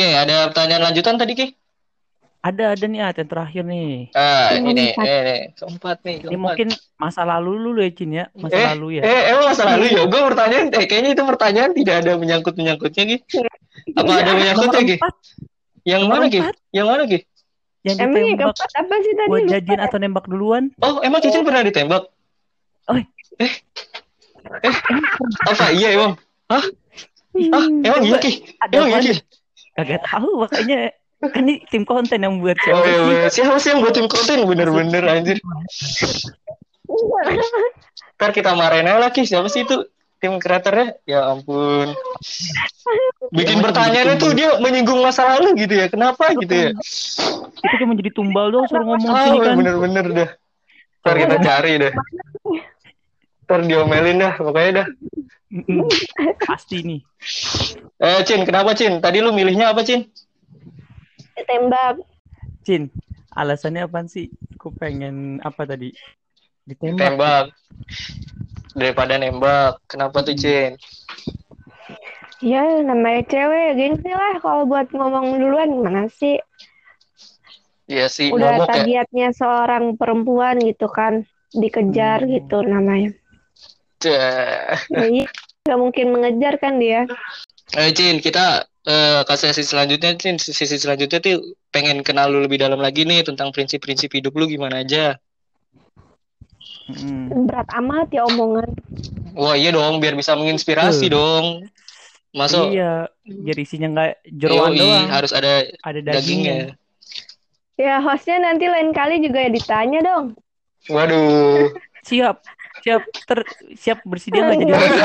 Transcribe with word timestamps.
Oke, 0.00 0.16
ada 0.16 0.48
pertanyaan 0.48 0.82
lanjutan 0.88 1.20
tadi, 1.20 1.32
Ki? 1.36 1.46
Ada 2.40 2.72
ada 2.72 2.84
nih 2.88 3.04
yang 3.04 3.12
terakhir 3.12 3.68
nih. 3.68 4.08
Ah, 4.16 4.56
ini, 4.56 4.96
keempat. 4.96 5.04
eh, 5.04 5.20
nih, 5.20 5.40
keempat 5.60 5.96
nih, 6.00 6.16
Ini 6.16 6.20
keempat. 6.24 6.40
mungkin 6.40 6.68
masa 6.96 7.22
lalu 7.28 7.50
lu 7.60 7.76
ya 7.76 7.92
Cin 7.92 8.16
ya, 8.16 8.32
masa 8.32 8.56
eh, 8.56 8.66
lalu 8.72 8.86
ya. 8.96 9.02
Eh, 9.04 9.22
emang 9.28 9.52
masa 9.52 9.62
lalu 9.68 9.92
ya? 9.92 10.08
Gue 10.08 10.20
pertanyaan, 10.24 10.66
eh, 10.72 10.84
kayaknya 10.88 11.10
itu 11.12 11.20
pertanyaan 11.28 11.70
tidak 11.76 11.94
ada 12.00 12.12
menyangkut-menyangkutnya, 12.16 13.02
Ki. 13.12 13.16
Apa 13.92 14.12
ada 14.24 14.32
menyangkutnya, 14.40 14.80
Ki? 14.88 14.96
Yang 15.84 16.02
mana, 16.08 16.24
Ki? 16.32 16.40
Yang 16.72 16.86
mana, 16.88 17.02
Ki? 17.04 17.18
yang 17.84 17.96
Emang 18.00 18.24
yang 18.24 18.24
ditembak 18.24 18.56
keempat 18.56 18.70
apa 18.72 18.94
sih 19.04 19.12
tadi? 19.20 19.28
buat 19.28 19.42
jadian 19.52 19.80
atau 19.84 19.98
nembak 20.00 20.24
duluan? 20.32 20.64
Oh, 20.80 21.04
emang 21.04 21.20
Cicin 21.20 21.44
pernah 21.44 21.60
ditembak? 21.60 22.08
Oh, 22.88 22.96
Eh, 22.96 23.52
eh, 24.64 24.74
apa 25.44 25.64
iya 25.76 25.92
emang? 25.92 26.16
Hah? 26.48 26.64
Ah, 27.52 27.68
emang 27.68 28.00
iya, 28.08 28.16
Ki? 28.16 28.32
Emang 28.72 28.88
iya? 28.96 29.00
Ki? 29.04 29.39
Kagak 29.80 30.04
tahu 30.04 30.44
makanya 30.44 30.92
kan 31.20 31.44
ini 31.44 31.64
tim 31.68 31.84
konten 31.88 32.20
yang 32.20 32.40
buat 32.40 32.56
Oh 32.56 32.64
siapa 32.64 32.84
iya, 32.84 32.92
sih? 32.92 33.04
bener. 33.08 33.28
siapa 33.32 33.56
sih 33.56 33.68
yang 33.72 33.80
buat 33.80 33.94
tim 33.96 34.08
konten? 34.08 34.38
Bener-bener, 34.44 35.02
anjir. 35.08 35.36
Ntar 38.20 38.30
kita 38.36 38.52
marahin 38.52 38.88
aja 38.88 39.00
lagi, 39.00 39.24
siapa 39.24 39.48
sih 39.48 39.64
itu? 39.64 39.88
Tim 40.20 40.36
kreatornya? 40.36 41.00
Ya 41.08 41.32
ampun. 41.32 41.96
Bikin 43.32 43.56
Emang 43.56 43.72
pertanyaannya 43.72 44.20
tuh 44.20 44.36
dia 44.36 44.60
menyinggung 44.60 45.00
masa 45.00 45.24
lalu 45.32 45.64
gitu 45.64 45.80
ya. 45.80 45.88
Kenapa 45.88 46.36
gitu 46.36 46.52
ya? 46.52 46.70
Itu 47.56 47.74
cuma 47.80 47.96
jadi 47.96 48.12
tumbal 48.12 48.52
doang 48.52 48.68
suruh 48.68 48.84
ngomong 48.84 49.16
sini 49.16 49.38
kan. 49.40 49.56
bener-bener 49.56 50.06
dah. 50.12 50.30
Ntar 51.00 51.14
kita 51.24 51.36
cari 51.40 51.72
dah. 51.80 51.92
Ntar 53.50 53.66
diomelin 53.66 54.22
dah, 54.22 54.38
pokoknya 54.38 54.70
dah. 54.78 54.86
Pasti 56.46 56.86
nih. 56.86 57.00
Eh, 57.98 58.22
Cin, 58.22 58.46
kenapa 58.46 58.78
Cin? 58.78 59.02
Tadi 59.02 59.18
lu 59.18 59.34
milihnya 59.34 59.74
apa, 59.74 59.82
Cin? 59.82 60.06
Ditembak. 61.34 61.98
Cin, 62.62 62.94
alasannya 63.34 63.90
apaan 63.90 64.06
sih? 64.06 64.30
Aku 64.54 64.70
pengen 64.70 65.42
apa 65.42 65.66
tadi? 65.66 65.90
Ditembak. 66.62 67.02
Tembak. 67.02 67.44
Daripada 68.78 69.18
nembak. 69.18 69.82
Kenapa 69.90 70.22
tuh, 70.22 70.38
Cin? 70.38 70.78
Ya, 72.38 72.62
namanya 72.86 73.26
cewek, 73.26 73.74
gengsi 73.74 74.14
lah 74.14 74.38
kalau 74.38 74.62
buat 74.62 74.94
ngomong 74.94 75.42
duluan 75.42 75.74
gimana 75.74 76.06
sih? 76.06 76.38
Iya 77.90 78.06
sih, 78.06 78.30
Udah 78.30 78.62
momok 78.62 78.70
ya. 78.70 78.86
tabiatnya 78.86 79.28
seorang 79.34 79.98
perempuan 79.98 80.62
gitu 80.62 80.86
kan, 80.86 81.26
dikejar 81.50 82.22
Hmm. 82.22 82.30
gitu 82.38 82.62
namanya. 82.62 83.10
Ya, 84.00 84.76
iya, 84.88 85.28
nggak 85.68 85.78
mungkin 85.78 86.06
mengejar 86.12 86.56
kan 86.56 86.80
dia. 86.80 87.04
Eh, 87.76 87.92
Cin, 87.92 88.18
kita 88.24 88.64
eh, 88.88 89.20
ke 89.22 89.34
sesi 89.36 89.62
selanjutnya, 89.62 90.16
Cin. 90.16 90.40
Sesi 90.40 90.66
selanjutnya 90.80 91.20
tuh 91.20 91.54
pengen 91.68 92.00
kenal 92.00 92.32
lu 92.32 92.42
lebih 92.42 92.58
dalam 92.58 92.80
lagi 92.80 93.04
nih 93.04 93.22
tentang 93.22 93.52
prinsip-prinsip 93.52 94.10
hidup 94.10 94.32
lu 94.34 94.48
gimana 94.48 94.82
aja. 94.82 95.20
Mm-mm. 96.90 97.46
Berat 97.46 97.68
amat 97.78 98.08
ya 98.10 98.26
omongan. 98.26 98.68
Wah, 99.38 99.54
iya 99.54 99.70
dong, 99.70 100.02
biar 100.02 100.18
bisa 100.18 100.34
menginspirasi 100.34 101.06
Betul. 101.06 101.14
dong. 101.14 101.46
Masuk. 102.30 102.70
Iya, 102.70 103.10
biar 103.26 103.58
isinya 103.58 103.88
nggak 103.90 104.10
jeroan 104.38 104.74
Yoi, 104.74 104.80
doang, 104.80 105.06
harus 105.10 105.32
ada 105.34 105.66
ada 105.82 106.00
dagingnya. 106.02 106.14
dagingnya. 106.14 106.60
Ya 107.80 107.96
hostnya 108.04 108.38
nanti 108.38 108.68
lain 108.68 108.92
kali 108.92 109.24
juga 109.24 109.40
ya 109.40 109.50
ditanya 109.50 110.00
dong. 110.04 110.36
Waduh. 110.88 111.72
Siap, 112.06 112.36
siap, 112.82 113.02
ter, 113.28 113.38
siap 113.76 113.98
bersedia 114.08 114.40
nggak 114.44 114.58
jadi 114.64 114.72
host? 114.72 114.96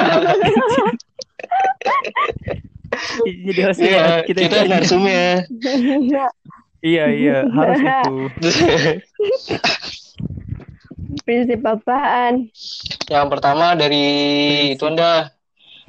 jadi 3.48 3.62
host 3.68 3.80
Iya, 3.82 4.06
kita, 4.26 4.40
kita 4.48 4.58
narsumnya. 4.70 5.46
Iya 6.86 7.06
iya 7.12 7.38
harus 7.50 7.80
itu. 7.90 8.16
Prinsip 11.25 11.62
apaan? 11.66 12.50
Yang 13.09 13.28
pertama 13.34 13.74
dari 13.74 14.06
itu 14.74 14.84
Anda, 14.86 15.34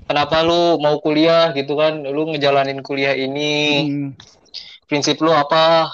kenapa 0.08 0.40
lu 0.44 0.80
mau 0.80 0.96
kuliah 1.04 1.52
gitu 1.52 1.76
kan? 1.76 2.00
Lu 2.04 2.28
ngejalanin 2.32 2.80
kuliah 2.80 3.12
ini, 3.16 3.52
Hmm, 3.86 4.08
prinsip 4.88 5.20
lu 5.20 5.32
apa? 5.32 5.92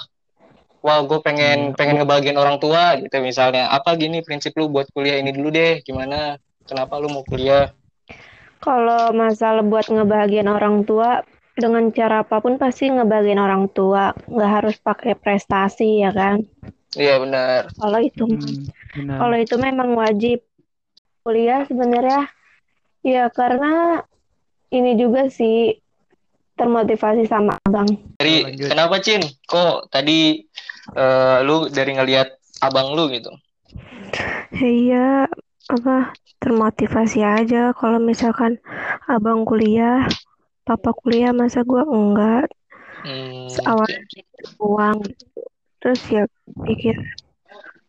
Wah, 0.83 0.99
gue 1.07 1.19
pengen 1.23 1.71
Iya. 1.71 1.75
pengen 1.79 1.95
ngebagiin 2.03 2.35
orang 2.35 2.59
tua 2.59 2.99
gitu 2.99 3.15
misalnya. 3.23 3.71
Apa 3.71 3.95
gini 3.95 4.19
prinsip 4.19 4.51
lu 4.59 4.67
buat 4.67 4.91
kuliah 4.91 5.15
ini 5.15 5.31
dulu 5.31 5.47
deh? 5.47 5.79
Gimana? 5.79 6.35
Kenapa 6.67 6.99
lu 6.99 7.07
mau 7.07 7.23
kuliah? 7.23 7.71
Kalau 8.59 9.15
masalah 9.15 9.63
buat 9.63 9.87
ngebahagiain 9.87 10.47
orang 10.47 10.83
tua, 10.83 11.23
dengan 11.55 11.87
cara 11.95 12.27
apa 12.27 12.43
pun 12.43 12.59
pasti 12.59 12.91
ngebahagiain 12.91 13.39
orang 13.39 13.71
tua. 13.71 14.11
Nggak 14.27 14.51
harus 14.51 14.75
pakai 14.75 15.15
prestasi 15.15 16.03
ya 16.03 16.11
kan? 16.11 16.43
Iya 16.99 17.15
benar. 17.23 17.71
Kalau 17.79 17.99
itu, 18.03 18.23
hmm, 18.27 18.67
benar. 18.99 19.17
kalau 19.23 19.37
itu 19.39 19.55
memang 19.55 19.89
wajib 19.95 20.43
kuliah 21.23 21.63
sebenarnya. 21.63 22.27
Ya 23.03 23.27
karena 23.31 24.03
ini 24.71 24.95
juga 24.95 25.27
sih 25.27 25.82
termotivasi 26.55 27.25
sama 27.27 27.57
abang. 27.65 27.87
Dari 28.17 28.45
Lanjut. 28.45 28.69
kenapa 28.69 28.95
Cin? 29.01 29.21
Kok 29.45 29.89
tadi 29.89 30.43
eh, 30.93 31.37
lu 31.43 31.67
dari 31.69 31.91
ngelihat 31.97 32.29
abang 32.61 32.93
lu 32.93 33.09
gitu? 33.09 33.33
Iya, 34.53 35.25
apa 35.71 36.13
termotivasi 36.37 37.23
aja 37.25 37.73
kalau 37.73 37.97
misalkan 37.97 38.61
abang 39.09 39.47
kuliah, 39.47 40.05
papa 40.67 40.93
kuliah, 40.93 41.33
masa 41.33 41.65
gua 41.65 41.83
enggak 41.87 42.47
Hmm, 43.03 43.51
Awal- 43.67 44.07
uang. 44.63 45.03
Terus 45.83 46.01
ya 46.07 46.23
pikir 46.63 46.95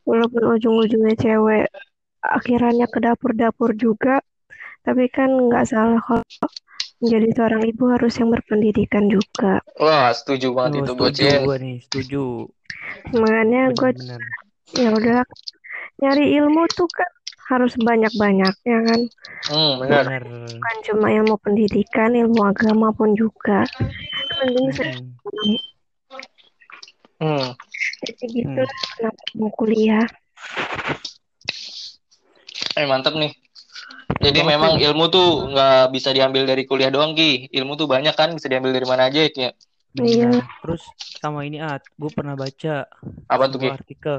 walaupun 0.02 0.58
ujung-ujungnya 0.58 1.14
cewek 1.14 1.70
akhirannya 2.18 2.90
ke 2.90 2.98
dapur-dapur 2.98 3.78
juga, 3.78 4.18
tapi 4.82 5.06
kan 5.06 5.30
nggak 5.30 5.70
salah 5.70 6.02
kalau 6.02 6.26
menjadi 7.02 7.28
seorang 7.34 7.62
ibu 7.66 7.84
harus 7.90 8.12
yang 8.18 8.30
berpendidikan 8.30 9.10
juga. 9.10 9.60
Wah, 9.78 10.10
setuju 10.14 10.54
banget 10.54 10.70
Oh, 10.70 10.78
itu 10.82 10.92
setuju 10.92 11.22
Bocin. 11.24 11.40
gua 11.46 11.56
nih, 11.58 11.76
setuju. 11.82 12.22
Makanya 13.14 13.62
gue 13.74 13.90
ya 14.74 14.88
udah 14.90 15.20
nyari 16.02 16.24
ilmu 16.38 16.66
tuh 16.74 16.88
kan 16.90 17.10
harus 17.52 17.74
banyak-banyaknya 17.76 18.78
kan. 18.88 19.00
Hmm, 19.50 19.72
benar. 19.82 20.22
Bukan 20.24 20.76
cuma 20.88 21.12
ilmu 21.12 21.36
pendidikan, 21.44 22.16
ilmu 22.16 22.40
agama 22.48 22.90
pun 22.96 23.12
juga. 23.12 23.68
Penting 24.40 24.68
sih. 24.72 24.92
Hmm. 25.24 25.58
Hmm. 27.20 27.48
Jadi 28.04 28.24
gitu 28.42 28.60
lah 28.60 28.78
kenapa 28.98 29.22
mau 29.38 29.50
kuliah. 29.54 30.04
Eh 32.74 32.86
mantap 32.88 33.14
nih. 33.14 33.43
Jadi 34.22 34.40
Banget 34.40 34.52
memang 34.56 34.72
ilmu 34.80 35.04
tuh 35.10 35.28
nggak 35.52 35.90
bisa 35.94 36.10
diambil 36.14 36.42
dari 36.46 36.62
kuliah 36.68 36.90
doang 36.92 37.12
Ki. 37.18 37.50
Ilmu 37.50 37.72
tuh 37.80 37.86
banyak 37.90 38.14
kan, 38.14 38.32
bisa 38.36 38.46
diambil 38.48 38.72
dari 38.72 38.86
mana 38.86 39.10
aja 39.10 39.20
ya. 39.26 39.50
Iya. 40.00 40.30
Benar. 40.34 40.42
Terus 40.62 40.82
sama 41.22 41.46
ini 41.46 41.58
At, 41.62 41.82
gue 41.98 42.10
pernah 42.10 42.34
baca 42.34 42.88
Apa 43.28 43.48
tuh 43.50 43.58
Ki? 43.62 43.68
sebuah 43.68 43.74
artikel. 43.78 44.18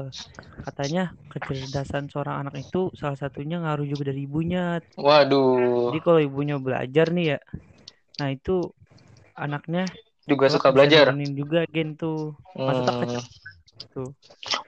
Katanya 0.66 1.14
kecerdasan 1.30 2.10
seorang 2.10 2.42
anak 2.46 2.54
itu 2.66 2.90
salah 2.98 3.14
satunya 3.14 3.62
ngaruh 3.62 3.86
juga 3.86 4.10
dari 4.10 4.26
ibunya. 4.26 4.82
Waduh, 4.96 5.92
Jadi 5.92 5.98
kalau 6.02 6.20
ibunya 6.22 6.56
belajar 6.58 7.06
nih 7.14 7.36
ya, 7.36 7.38
nah 8.18 8.28
itu 8.32 8.72
anaknya 9.36 9.86
juga 10.26 10.46
suka 10.50 10.74
belajar. 10.74 11.14
juga 11.36 11.62
gen 11.70 11.94
tuh. 11.94 12.34
Maksudnya 12.58 12.92
Hmm. 12.92 13.00
kecil 13.06 13.22
tuh. 13.94 14.08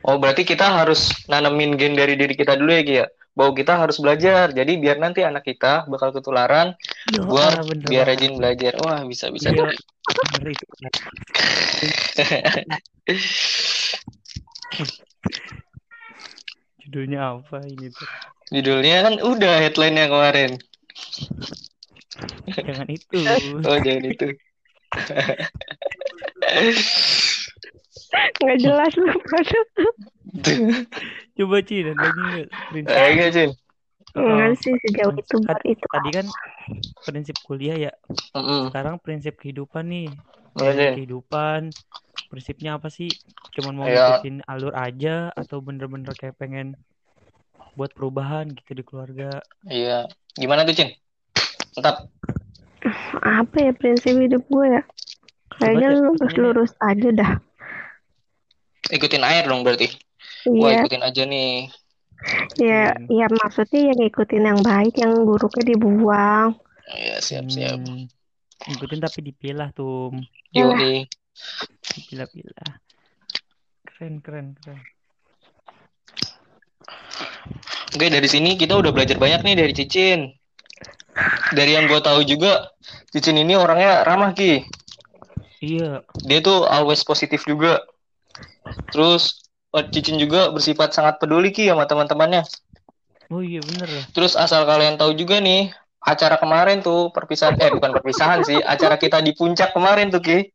Oh, 0.06 0.16
berarti 0.20 0.46
kita 0.46 0.64
harus 0.68 1.10
nanemin 1.26 1.74
gen 1.80 1.98
dari 1.98 2.14
diri 2.14 2.34
kita 2.38 2.54
dulu 2.54 2.70
ya 2.70 2.82
Ki 2.86 2.94
ya. 3.02 3.06
Bahwa 3.38 3.54
kita 3.54 3.78
harus 3.78 4.02
belajar. 4.02 4.50
Jadi 4.50 4.72
biar 4.82 4.98
nanti 4.98 5.22
anak 5.22 5.46
kita 5.46 5.86
bakal 5.86 6.10
ketularan 6.10 6.74
Yo, 7.14 7.30
buat 7.30 7.54
ah, 7.54 7.62
bener 7.62 7.86
biar 7.86 8.04
rajin 8.10 8.34
belajar. 8.34 8.74
Wah, 8.82 9.06
bisa 9.06 9.30
bisa 9.30 9.54
Iya, 9.54 9.62
tuh. 9.62 9.78
bener 10.34 10.50
itu. 10.50 10.66
Judulnya 16.82 17.38
apa 17.38 17.62
ini 17.62 17.94
tuh? 17.94 18.08
Judulnya 18.48 19.06
kan 19.06 19.14
udah 19.22 19.54
headline-nya 19.60 20.10
kemarin. 20.10 20.50
Jangan 22.48 22.88
itu. 22.90 23.20
Oh, 23.62 23.78
jangan 23.78 24.04
itu. 24.08 24.28
Nggak 28.40 28.58
jelas 28.64 28.92
lu. 28.96 29.12
Coba 31.38 31.62
Ci, 31.62 31.86
dan 31.86 31.94
lagi 31.94 32.18
nggak 32.18 32.48
prinsip. 32.74 32.96
Eh, 32.98 33.08
enggak, 33.14 33.30
Cin. 33.30 33.50
Enggak 34.18 34.50
sih 34.58 34.74
sejauh 34.82 35.14
itu 35.14 35.36
Kan 35.38 35.42
baru 35.46 35.64
itu. 35.70 35.86
Tadi 35.86 36.08
kan 36.10 36.26
prinsip 37.06 37.36
kuliah 37.46 37.76
ya. 37.78 37.92
Mm-mm. 38.34 38.68
Sekarang 38.68 38.98
prinsip 38.98 39.38
kehidupan 39.38 39.86
nih. 39.86 40.10
Iya, 40.10 40.58
Prinsip 40.58 40.82
Cin. 40.82 40.94
kehidupan. 40.98 41.60
Prinsipnya 42.28 42.70
apa 42.76 42.90
sih? 42.90 43.06
Cuman 43.54 43.72
mau 43.78 43.86
Iya. 43.86 44.18
ngikutin 44.18 44.36
alur 44.50 44.74
aja 44.74 45.30
atau 45.32 45.62
bener-bener 45.62 46.10
kayak 46.18 46.34
pengen 46.34 46.74
buat 47.78 47.94
perubahan 47.94 48.50
gitu 48.50 48.74
di 48.74 48.82
keluarga. 48.82 49.38
Iya. 49.64 50.10
Gimana 50.34 50.66
tuh, 50.66 50.74
Cin? 50.74 50.90
Mantap. 51.78 52.10
Apa 53.22 53.56
ya 53.62 53.72
prinsip 53.78 54.18
hidup 54.18 54.42
gue 54.50 54.66
ya? 54.66 54.82
Kayaknya 55.58 55.88
lu 55.94 56.14
lurus 56.14 56.34
lurus 56.34 56.72
aja 56.82 57.08
dah. 57.14 57.32
Ikutin 58.90 59.22
air 59.22 59.46
dong 59.46 59.62
berarti. 59.62 59.90
Wah, 60.46 60.70
Iya, 60.70 60.78
ikutin 60.82 61.02
aja 61.02 61.22
nih. 61.26 61.52
ya, 62.58 62.82
Ikutin. 62.94 63.16
ya 63.18 63.26
maksudnya 63.30 63.80
yang 63.90 63.98
ngikutin 63.98 64.44
yang 64.44 64.60
baik, 64.62 64.94
yang 64.98 65.12
buruknya 65.26 65.64
dibuang. 65.74 66.50
Ya, 66.88 67.16
siap-siap. 67.18 67.78
Hmm, 67.82 68.06
ngikutin 68.68 69.00
tapi 69.02 69.18
dipilah 69.22 69.70
tuh, 69.74 70.14
Yoi. 70.54 71.04
dipilah-pilah. 71.94 72.70
Keren, 73.84 74.22
keren, 74.22 74.54
keren. 74.62 74.78
Oke, 77.88 78.06
dari 78.08 78.28
sini 78.30 78.54
kita 78.54 78.78
udah 78.78 78.94
belajar 78.94 79.18
banyak 79.18 79.42
nih 79.42 79.56
dari 79.58 79.72
Cicin. 79.74 80.20
Dari 81.50 81.74
yang 81.74 81.90
gue 81.90 81.98
tahu 81.98 82.22
juga, 82.22 82.70
Cicin 83.10 83.42
ini 83.42 83.58
orangnya 83.58 84.06
ramah 84.06 84.32
Ki. 84.36 84.62
Iya, 85.58 86.06
Dia 86.22 86.38
tuh 86.38 86.62
always 86.70 87.02
positif 87.02 87.42
juga. 87.42 87.82
Terus 88.94 89.47
eh, 89.74 89.84
Cicin 89.90 90.16
juga 90.16 90.48
bersifat 90.48 90.92
sangat 90.92 91.18
peduli 91.18 91.50
Ki 91.50 91.68
sama 91.68 91.84
teman-temannya. 91.84 92.42
oh 93.28 93.44
iya 93.44 93.60
bener 93.60 93.88
ya. 93.88 94.02
Terus 94.16 94.32
asal 94.34 94.64
kalian 94.64 94.96
tahu 94.96 95.12
juga 95.12 95.36
nih, 95.38 95.68
acara 96.00 96.40
kemarin 96.40 96.80
tuh 96.80 97.12
perpisahan 97.12 97.60
eh 97.60 97.68
bukan 97.68 97.92
perpisahan 97.92 98.40
sih, 98.40 98.56
acara 98.58 98.96
kita 98.96 99.20
di 99.20 99.36
puncak 99.36 99.76
kemarin 99.76 100.08
tuh 100.08 100.24
Ki. 100.24 100.48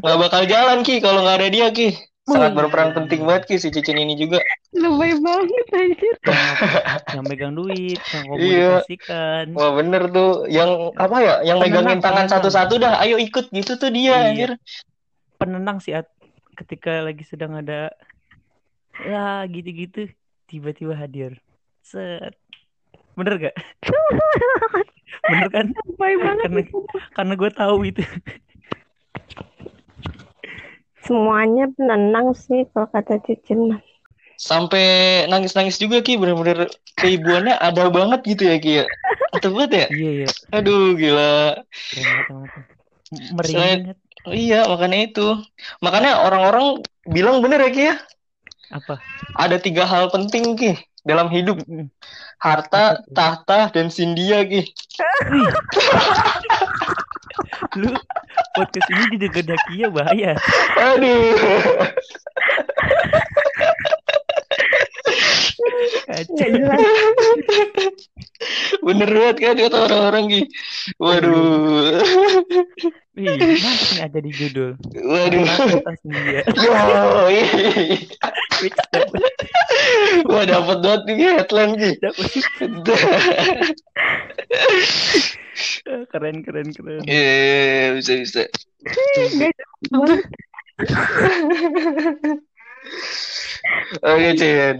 Nggak 0.00 0.16
bakal 0.18 0.42
jalan 0.48 0.80
Ki 0.80 0.98
kalau 0.98 1.20
nggak 1.20 1.36
ada 1.44 1.48
dia 1.48 1.68
Ki. 1.68 1.92
Sangat 2.24 2.52
berperan 2.52 2.92
penting 2.92 3.24
banget 3.24 3.44
Ki 3.44 3.56
si 3.56 3.68
Cicin 3.68 3.96
ini 3.96 4.12
juga. 4.12 4.40
Lebay 4.72 5.16
banget 5.16 5.66
anjir. 5.72 6.14
Yang, 7.16 7.24
megang 7.24 7.54
duit, 7.56 7.96
yang 7.96 8.24
Iya. 8.36 8.72
komunikasikan. 8.84 9.44
Wah 9.52 9.70
bener 9.72 10.02
tuh, 10.08 10.44
yang 10.46 10.92
apa 10.92 11.16
ya, 11.20 11.34
yang 11.40 11.56
Penenang, 11.56 11.84
megangin 11.88 12.00
tangan 12.00 12.16
penenang. 12.24 12.32
satu-satu 12.36 12.74
dah, 12.78 13.00
ayo 13.00 13.16
ikut 13.16 13.48
gitu 13.48 13.76
tuh 13.76 13.88
dia, 13.88 14.12
Iya. 14.12 14.16
anjir. 14.28 14.50
Penenang 15.36 15.80
sih 15.80 15.96
At, 15.96 16.08
ketika 16.52 17.00
lagi 17.00 17.24
sedang 17.24 17.56
ada 17.56 17.96
ya 19.04 19.44
gitu-gitu 19.46 20.10
tiba-tiba 20.48 20.96
hadir. 20.96 21.38
Set. 21.84 22.34
Bener 23.18 23.34
gak? 23.38 23.56
Bener 25.30 25.48
kan? 25.50 25.66
Lebay 25.74 26.14
banget. 26.22 26.44
Karena 26.46 26.62
karena 27.14 27.32
gue 27.34 27.50
tahu 27.50 27.76
itu. 27.84 28.02
Semuanya 31.02 31.66
penenang 31.74 32.36
sih 32.36 32.68
kalau 32.70 32.86
kata 32.92 33.18
Cicin. 33.24 33.80
Sampai 34.38 35.26
nangis-nangis 35.26 35.82
juga 35.82 35.98
Ki, 35.98 36.14
bener-bener 36.14 36.70
keibuannya 36.94 37.58
ada 37.58 37.90
banget 37.90 38.22
gitu 38.22 38.46
ya 38.46 38.56
Ki 38.62 38.72
ya. 38.82 38.84
Banget 39.34 39.70
ya? 39.74 39.86
Iya 39.90 40.10
iya. 40.22 40.28
Aduh 40.54 40.94
gila. 40.94 41.58
Selain-. 43.42 43.98
Iya 44.28 44.68
makanya 44.70 44.98
itu. 45.10 45.26
Makanya 45.82 46.22
orang-orang 46.22 46.84
bilang 47.08 47.42
bener 47.42 47.66
ya 47.66 47.70
Ki 47.74 47.82
ya, 47.90 47.96
apa? 48.68 49.00
ada 49.36 49.56
tiga 49.56 49.84
hal 49.88 50.12
penting 50.12 50.56
Ki 50.56 50.76
dalam 51.06 51.32
hidup. 51.32 51.58
Harta, 52.38 53.02
tahta, 53.16 53.72
dan 53.72 53.90
sindia 53.90 54.44
Ki. 54.44 54.62
Lu 57.80 57.94
podcast 58.54 58.88
ini 58.92 59.04
didegedakia 59.18 59.86
bahaya. 59.90 60.32
Aduh. 60.76 61.34
Kacau. 66.06 66.52
Bener 68.88 69.04
banget 69.12 69.36
kan 69.36 69.56
kata 69.60 69.76
orang-orang 69.84 70.24
Ki. 70.32 70.40
Waduh. 70.96 72.00
Wih, 73.12 73.36
mantap 73.36 73.88
nih 73.92 74.00
ada 74.00 74.18
di 74.24 74.30
judul. 74.32 74.80
Waduh. 74.96 75.44
Atas 75.44 76.00
dia. 76.08 76.40
Dapet, 78.88 79.22
Wah 80.24 80.44
dapat 80.48 80.78
banget 80.80 81.02
nih 81.04 81.36
headline 81.36 81.76
dapet. 82.00 82.28
Keren, 86.08 86.36
keren, 86.46 86.68
keren. 86.72 87.02
Iya, 87.04 87.92
bisa 87.98 88.12
bisa. 88.24 88.42
Nggak 89.36 89.52
jelas 89.52 89.82
banget. 89.92 90.20
Oke, 94.06 94.30
Cin. 94.38 94.76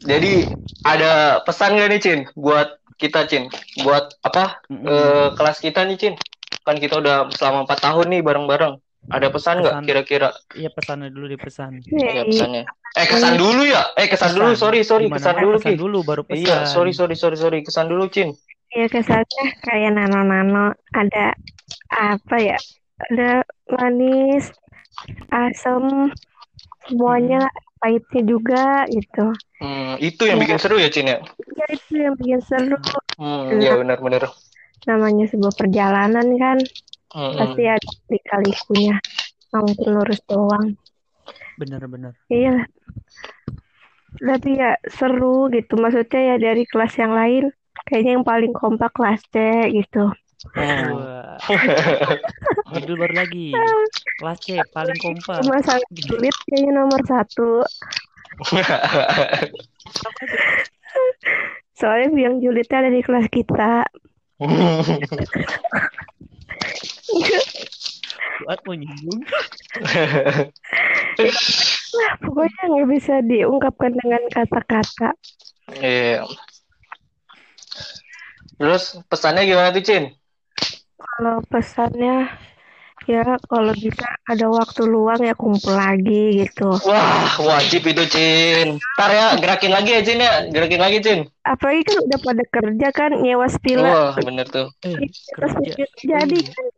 Jadi 0.00 0.48
ada 0.88 1.44
pesan 1.44 1.76
gak 1.76 1.92
nih, 1.92 2.00
Cin, 2.00 2.20
buat 2.32 2.79
kita, 3.00 3.24
Cin? 3.24 3.48
Buat 3.80 4.20
apa? 4.20 4.60
Mm-mm. 4.68 4.84
eh, 4.84 5.28
kelas 5.34 5.58
kita 5.64 5.88
nih, 5.88 5.96
Cin. 5.96 6.14
Kan 6.60 6.76
kita 6.76 7.00
udah 7.00 7.32
selama 7.32 7.64
4 7.64 7.80
tahun 7.80 8.06
nih 8.12 8.20
bareng-bareng. 8.20 8.74
Ada 9.10 9.32
pesan 9.32 9.64
nggak 9.64 9.74
kira-kira? 9.88 10.28
Iya 10.52 10.68
pesannya 10.70 11.08
dulu 11.08 11.26
di 11.32 11.38
pesan. 11.40 11.80
Iya, 11.88 12.22
Nih, 12.22 12.36
pesannya. 12.36 12.62
Eh, 13.00 13.06
kesan 13.08 13.34
dulu 13.40 13.62
ya? 13.64 13.82
Eh, 13.96 14.06
kesan 14.06 14.36
dulu. 14.36 14.52
Sorry, 14.52 14.84
sorry. 14.84 15.08
Gimana? 15.08 15.18
Kesan 15.18 15.34
Eh, 15.34 15.42
dulu, 15.42 15.56
pesan 15.56 15.72
Ki. 15.72 15.80
dulu 15.80 15.98
baru 16.04 16.22
pesan. 16.28 16.44
Iya, 16.44 16.56
sorry, 16.68 16.92
sorry, 16.92 17.16
sorry, 17.16 17.36
sorry. 17.40 17.58
Kesan 17.64 17.88
dulu, 17.88 18.06
Cin. 18.12 18.36
ya 18.70 18.86
kesannya 18.86 19.44
kayak 19.66 19.90
nano-nano. 19.98 20.76
Ada 20.94 21.34
apa 21.90 22.36
ya? 22.38 22.58
Ada 23.08 23.42
manis, 23.72 24.52
asam, 25.32 26.12
semuanya 26.90 27.46
pahitnya 27.80 28.22
juga 28.26 28.84
gitu. 28.90 29.32
Hmm, 29.62 29.96
itu 30.02 30.22
yang 30.26 30.42
bikin 30.42 30.58
seru 30.60 30.76
ya, 30.76 30.90
Cin 30.92 31.08
ya? 31.08 31.18
Ya 31.56 31.66
itu 31.70 31.94
yang 31.96 32.14
bikin 32.18 32.40
seru. 32.44 32.76
Hmm, 33.16 33.56
iya 33.62 33.78
benar-benar. 33.78 34.28
Namanya 34.84 35.30
sebuah 35.30 35.54
perjalanan 35.54 36.26
kan. 36.36 36.58
Hmm, 37.10 37.34
Pasti 37.38 37.62
ada 37.66 37.90
lika-likunya. 38.10 38.96
Nggak 39.50 39.62
mungkin 39.66 39.88
lurus 39.96 40.20
doang. 40.28 40.66
Bener-bener. 41.58 42.12
Iya. 42.28 42.66
Tapi 44.20 44.50
ya 44.58 44.74
seru 44.90 45.48
gitu. 45.54 45.78
Maksudnya 45.78 46.34
ya 46.34 46.36
dari 46.36 46.64
kelas 46.66 46.94
yang 46.98 47.14
lain 47.14 47.44
kayaknya 47.86 48.20
yang 48.20 48.26
paling 48.26 48.52
kompak 48.52 48.92
kelas 48.94 49.22
C 49.30 49.36
gitu. 49.70 50.10
Judul 52.72 52.96
baru 53.04 53.12
lagi. 53.12 53.52
Kelas 54.16 54.38
C 54.40 54.56
paling 54.72 54.96
kompak. 54.96 55.44
Cuma 55.44 55.60
sangat 55.60 55.84
sulit 56.00 56.32
kayaknya 56.48 56.80
nomor 56.80 57.00
satu. 57.04 57.60
Soalnya 61.80 62.08
yang 62.16 62.40
julidnya 62.40 62.80
ada 62.80 62.88
di 62.88 63.04
kelas 63.04 63.28
kita. 63.28 63.84
Fuad 68.40 68.60
mau 68.64 68.72
nyinggung. 68.72 69.20
Wah, 71.90 72.14
pokoknya 72.24 72.62
nggak 72.64 72.88
bisa 72.88 73.20
diungkapkan 73.28 73.92
dengan 73.92 74.24
kata-kata. 74.32 75.12
Iya. 75.76 76.24
Terus 78.56 79.00
pesannya 79.08 79.44
gimana 79.44 79.72
tuh, 79.72 79.84
Cin? 79.84 80.19
Kalau 81.00 81.40
pesannya 81.48 82.28
ya 83.08 83.24
kalau 83.48 83.72
bisa 83.72 84.04
ada 84.28 84.46
waktu 84.52 84.84
luang 84.84 85.24
ya 85.24 85.32
kumpul 85.32 85.72
lagi 85.72 86.44
gitu. 86.44 86.68
Wah, 86.84 87.32
wajib 87.40 87.88
itu, 87.88 88.04
Cin. 88.12 88.76
Ntar 88.76 89.10
ya, 89.10 89.26
gerakin 89.40 89.72
lagi 89.72 89.90
ya, 89.96 90.00
Cin 90.04 90.20
ya. 90.20 90.44
Gerakin 90.52 90.80
lagi, 90.80 90.98
Cin. 91.00 91.20
Apalagi 91.42 91.82
kan 91.88 91.96
udah 92.04 92.18
pada 92.20 92.44
kerja 92.52 92.88
kan 92.92 93.10
nyewa 93.24 93.48
spila. 93.48 93.88
Wah, 93.88 94.12
bener 94.20 94.46
tuh. 94.46 94.68
Eh, 94.84 95.08
Terus 95.08 95.52
kerja. 95.56 95.84
jadi 96.04 96.38
Iya. 96.38 96.68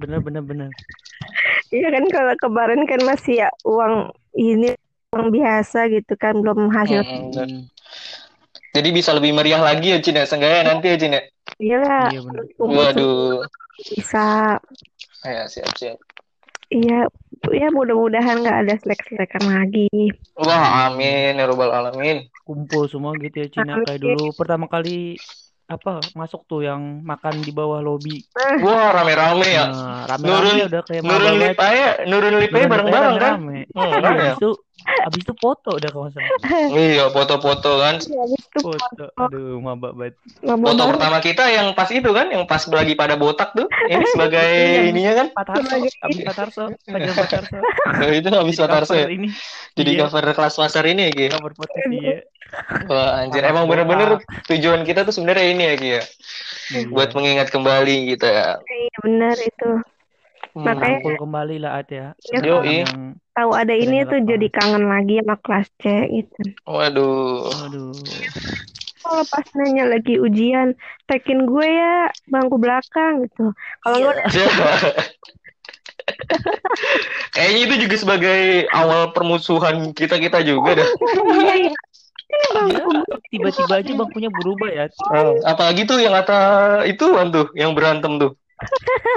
Bener, 0.00 0.18
bener, 0.18 0.42
bener. 0.42 0.70
Iya 1.70 1.88
kan 1.90 2.04
kalau 2.10 2.34
kemarin 2.38 2.82
kan 2.86 3.00
masih 3.06 3.46
ya 3.46 3.48
uang 3.66 4.10
ini 4.34 4.74
uang 5.14 5.30
biasa 5.30 5.90
gitu 5.90 6.14
kan 6.18 6.38
belum 6.42 6.70
hasil. 6.70 7.02
Hmm. 7.02 7.66
Jadi 8.76 8.88
bisa 8.92 9.16
lebih 9.16 9.32
meriah 9.32 9.62
lagi 9.64 9.96
ya, 9.96 9.98
Cin 10.04 10.20
ya. 10.20 10.28
Seenggaknya 10.28 10.68
nanti 10.68 10.86
ya, 10.92 10.96
Cin 11.00 11.16
ya. 11.16 11.22
Iya 11.56 11.76
lah, 11.80 12.08
Iya, 12.12 12.20
Waduh. 12.60 13.48
bisa. 13.88 14.60
Ya, 15.24 15.48
siap-siap. 15.48 15.96
Iya, 16.68 17.08
ya 17.54 17.68
mudah-mudahan 17.72 18.42
nggak 18.42 18.58
ada 18.66 18.74
selek-selekan 18.84 19.44
lagi. 19.48 19.88
Wah, 20.36 20.90
amin. 20.90 21.38
Ya 21.40 21.44
Rabbal 21.48 21.72
Alamin. 21.72 22.28
Kumpul 22.44 22.86
semua 22.90 23.16
gitu 23.18 23.42
ya 23.42 23.48
Cina 23.50 23.80
kayak 23.82 24.02
dulu 24.02 24.30
pertama 24.36 24.70
kali 24.70 25.18
apa 25.66 25.98
masuk 26.14 26.46
tuh 26.46 26.62
yang 26.62 26.78
makan 27.02 27.42
di 27.42 27.50
bawah 27.50 27.78
lobi. 27.80 28.22
Wah, 28.62 28.94
rame-rame 28.94 29.48
ya. 29.48 29.64
Nah, 29.66 30.06
rame-rame 30.06 30.46
Nurun- 30.54 30.68
udah 30.68 30.82
kayak 30.84 31.02
Nurun 31.02 31.18
maba 31.26 31.34
lip 31.36 31.48
banget. 31.52 31.74
aja, 31.74 31.88
nurun 32.04 32.34
lip 32.36 32.46
aja 32.46 32.54
Nurun 32.56 32.70
bareng-bareng 32.70 33.02
kan? 33.12 33.34
rame-rame. 33.34 33.58
Hmm, 33.66 33.82
Iya, 33.82 33.96
kan 33.96 34.12
ya? 34.14 34.22
Habis 34.22 34.38
itu 34.38 34.50
habis 34.86 35.20
itu 35.20 35.34
foto 35.36 35.70
udah 35.72 35.90
kalau 35.90 36.08
salah. 36.08 36.30
Iya, 36.70 37.04
foto-foto 37.10 37.70
kan. 37.76 37.94
Ya, 37.98 38.22
itu 38.28 38.58
Foto. 38.62 39.04
Aduh, 39.18 39.58
mabak 39.58 39.92
banget. 39.92 40.14
Foto 40.40 40.82
pertama 40.86 41.18
kita 41.18 41.44
yang 41.48 41.66
pas 41.72 41.90
itu 41.90 42.06
kan, 42.08 42.26
yang 42.30 42.46
pas 42.46 42.62
lagi 42.64 42.94
pada 42.94 43.18
botak 43.18 43.50
tuh. 43.52 43.66
Ini 43.84 44.06
sebagai 44.14 44.46
Iya. 44.46 44.82
ininya 44.86 45.12
kan. 45.16 45.26
Pak 45.34 45.44
Tarso, 45.44 45.74
habis 45.74 45.92
Pak 46.22 46.34
Tarso, 46.36 46.64
Fajar 46.78 47.12
Pak 47.12 47.26
Tarso. 47.26 47.56
Oh, 47.58 48.10
itu 48.14 48.28
habis 48.30 48.54
Jadi 48.54 48.62
Patarso 48.62 48.92
ya. 48.94 49.02
cover 49.02 49.10
ini. 49.12 49.28
Jadi 49.74 49.90
Iya. 49.90 50.00
cover 50.00 50.24
kelas 50.30 50.54
pasar 50.54 50.84
ini 50.86 51.02
ya. 51.10 51.28
Cover 51.34 51.52
podcast 51.52 51.90
iya. 51.90 52.16
Wah, 52.88 53.20
anjir. 53.20 53.42
Anak 53.42 53.52
Emang 53.52 53.64
bener-bener 53.66 54.08
tujuan 54.46 54.82
kita 54.82 55.02
tuh 55.02 55.14
sebenarnya 55.14 55.46
ini 55.52 55.62
ya, 55.64 55.74
Ki 55.76 55.88
ya. 55.88 56.02
Iya. 56.66 56.86
Buat 56.90 57.10
mengingat 57.14 57.48
kembali 57.50 58.10
gitu 58.10 58.26
ya. 58.26 58.58
Iya 58.58 58.96
benar 59.02 59.36
itu. 59.38 59.70
Hmm. 60.56 60.64
Makanya- 60.64 60.98
Rangkul 61.04 61.14
kembali 61.20 61.56
lah 61.60 61.72
At 61.78 61.88
ya. 61.92 62.06
Ya, 62.32 62.38
Yo, 62.40 62.64
iya. 62.64 62.88
yang 62.88 63.14
tahu 63.36 63.50
ada 63.52 63.74
ini 63.76 64.02
tuh 64.08 64.24
jadi 64.24 64.48
kangen 64.48 64.88
lagi 64.88 65.20
sama 65.20 65.36
kelas 65.38 65.68
C 65.78 65.84
gitu. 66.08 66.40
Waduh. 66.64 67.52
aduh. 67.68 67.92
Kalau 69.06 69.22
pas 69.30 69.46
nanya 69.54 69.86
lagi 69.86 70.18
ujian, 70.18 70.74
tekin 71.06 71.46
gue 71.46 71.62
ya 71.62 72.10
bangku 72.26 72.58
belakang 72.58 73.22
gitu. 73.28 73.54
Kalau 73.84 73.96
Iya. 74.00 74.10
enggak 74.10 74.26
Kayaknya 77.34 77.60
itu 77.66 77.74
juga 77.86 77.96
sebagai 77.98 78.40
awal 78.70 79.10
permusuhan 79.10 79.90
kita 79.92 80.16
kita 80.16 80.40
juga 80.42 80.82
dah. 80.82 80.88
iya 81.36 81.70
Ya, 82.26 82.82
tiba-tiba 83.30 83.74
aja 83.78 83.92
bangkunya 83.94 84.30
berubah 84.34 84.68
ya. 84.70 84.84
Oh, 85.14 85.38
apalagi 85.46 85.86
tuh 85.86 86.02
yang 86.02 86.14
kata 86.14 86.38
itu 86.90 87.06
tuh 87.06 87.46
yang 87.54 87.72
berantem 87.72 88.18
tuh. 88.18 88.34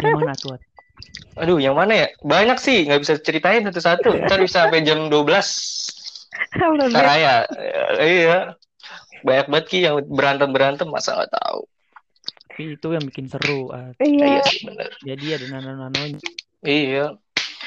Gimana 0.01 0.37
tuh? 0.37 0.53
At? 0.55 0.61
Aduh, 1.39 1.57
yang 1.57 1.73
mana 1.73 2.05
ya? 2.05 2.07
Banyak 2.21 2.59
sih, 2.59 2.85
nggak 2.85 3.01
bisa 3.01 3.13
ceritain 3.23 3.63
satu-satu. 3.63 4.27
Ntar 4.27 4.43
bisa 4.43 4.67
sampai 4.67 4.83
jam 4.83 5.07
12. 5.07 5.25
Halo, 6.59 6.83
Ntar 6.85 7.03
Beb. 7.03 7.09
raya. 7.09 7.35
Eh, 7.97 8.27
iya. 8.27 8.39
Banyak 9.23 9.47
banget 9.47 9.65
Ki 9.71 9.79
yang 9.83 10.03
berantem-berantem, 10.05 10.87
masa 10.91 11.15
nggak 11.15 11.31
tahu. 11.31 11.61
Tapi 12.51 12.75
itu 12.75 12.87
yang 12.91 13.03
bikin 13.07 13.25
seru. 13.31 13.71
Iya. 14.03 14.25
Iya 14.37 14.41
sih, 14.51 14.67
bener. 14.67 14.91
Jadi 14.99 15.25
ada 15.31 15.45
nano-nanonya. 15.55 16.19
Iya. 16.59 17.15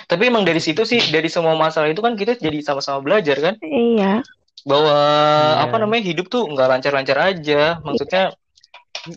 Tapi 0.05 0.23
emang 0.29 0.45
dari 0.45 0.61
situ 0.61 0.85
sih, 0.85 1.01
dari 1.09 1.33
semua 1.33 1.57
masalah 1.57 1.89
itu 1.89 2.05
kan 2.05 2.13
kita 2.13 2.37
jadi 2.37 2.61
sama-sama 2.61 3.01
belajar 3.01 3.41
kan? 3.41 3.55
Iya. 3.65 4.21
Bahwa 4.63 4.95
Iya. 4.95 5.63
apa 5.67 5.77
namanya 5.83 6.03
hidup 6.07 6.27
tuh 6.31 6.47
nggak 6.47 6.69
lancar-lancar 6.71 7.19
aja. 7.35 7.83
Maksudnya 7.83 8.33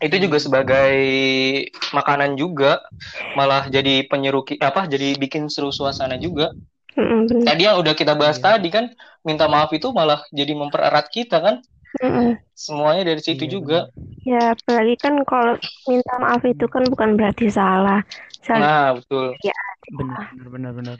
itu 0.01 0.15
juga 0.17 0.37
sebagai 0.41 0.93
makanan 1.93 2.33
juga, 2.33 2.81
malah 3.37 3.69
jadi 3.69 4.05
penyeru 4.09 4.41
ki- 4.41 4.57
apa? 4.57 4.89
Jadi 4.89 5.13
bikin 5.21 5.45
seru 5.51 5.69
suasana 5.69 6.17
juga. 6.17 6.49
Bener. 6.95 7.43
Tadi 7.43 7.61
yang 7.67 7.77
udah 7.83 7.93
kita 7.93 8.15
bahas 8.17 8.39
Iya. 8.39 8.55
tadi 8.57 8.69
kan, 8.71 8.85
minta 9.21 9.45
maaf 9.45 9.69
itu 9.75 9.91
malah 9.91 10.23
jadi 10.33 10.55
mempererat 10.57 11.11
kita 11.11 11.37
kan? 11.43 11.55
Mm-mm. 12.01 12.39
Semuanya 12.55 13.13
dari 13.13 13.21
situ 13.21 13.45
Iya, 13.45 13.51
juga. 13.51 13.79
Ya, 14.25 14.57
apalagi 14.57 14.95
kan 14.97 15.21
kalau 15.27 15.53
minta 15.85 16.13
maaf 16.17 16.41
itu 16.47 16.65
kan 16.65 16.81
bukan 16.89 17.13
berarti 17.13 17.45
salah. 17.53 18.01
Saling 18.41 18.63
Nah, 18.65 18.87
betul. 18.97 19.37
Benar, 19.85 20.33
benar, 20.33 20.47
benar, 20.49 20.71
benar. 20.73 20.97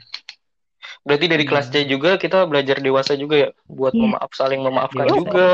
Berarti 1.06 1.26
dari 1.30 1.46
Iya. 1.46 1.50
kelas 1.54 1.66
C 1.70 1.74
juga 1.86 2.10
kita 2.18 2.42
belajar 2.50 2.82
dewasa 2.82 3.14
juga 3.14 3.46
ya, 3.46 3.50
buat 3.70 3.94
Iya. 3.94 4.02
memaaf 4.02 4.30
saling 4.34 4.58
memaafkan 4.58 5.06
Dewasa. 5.06 5.18
juga, 5.22 5.50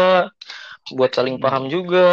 buat 0.97 1.11
saling 1.13 1.37
Iya. 1.37 1.43
paham 1.45 1.65
juga. 1.69 2.09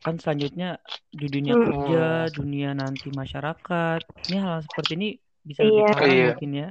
Kan 0.00 0.16
selanjutnya 0.18 0.82
di 1.14 1.26
dunia 1.30 1.54
Hmm. 1.54 1.64
kerja, 1.70 2.04
dunia 2.34 2.70
nanti 2.74 3.14
masyarakat. 3.14 4.00
Ini 4.26 4.36
hal 4.42 4.58
seperti 4.66 4.92
ini 4.98 5.08
bisa 5.46 5.62
Iya. 5.62 5.70
lebih 5.70 5.82
parah 5.86 6.08
Iya. 6.10 6.26
mungkin 6.34 6.50
ya. 6.50 6.68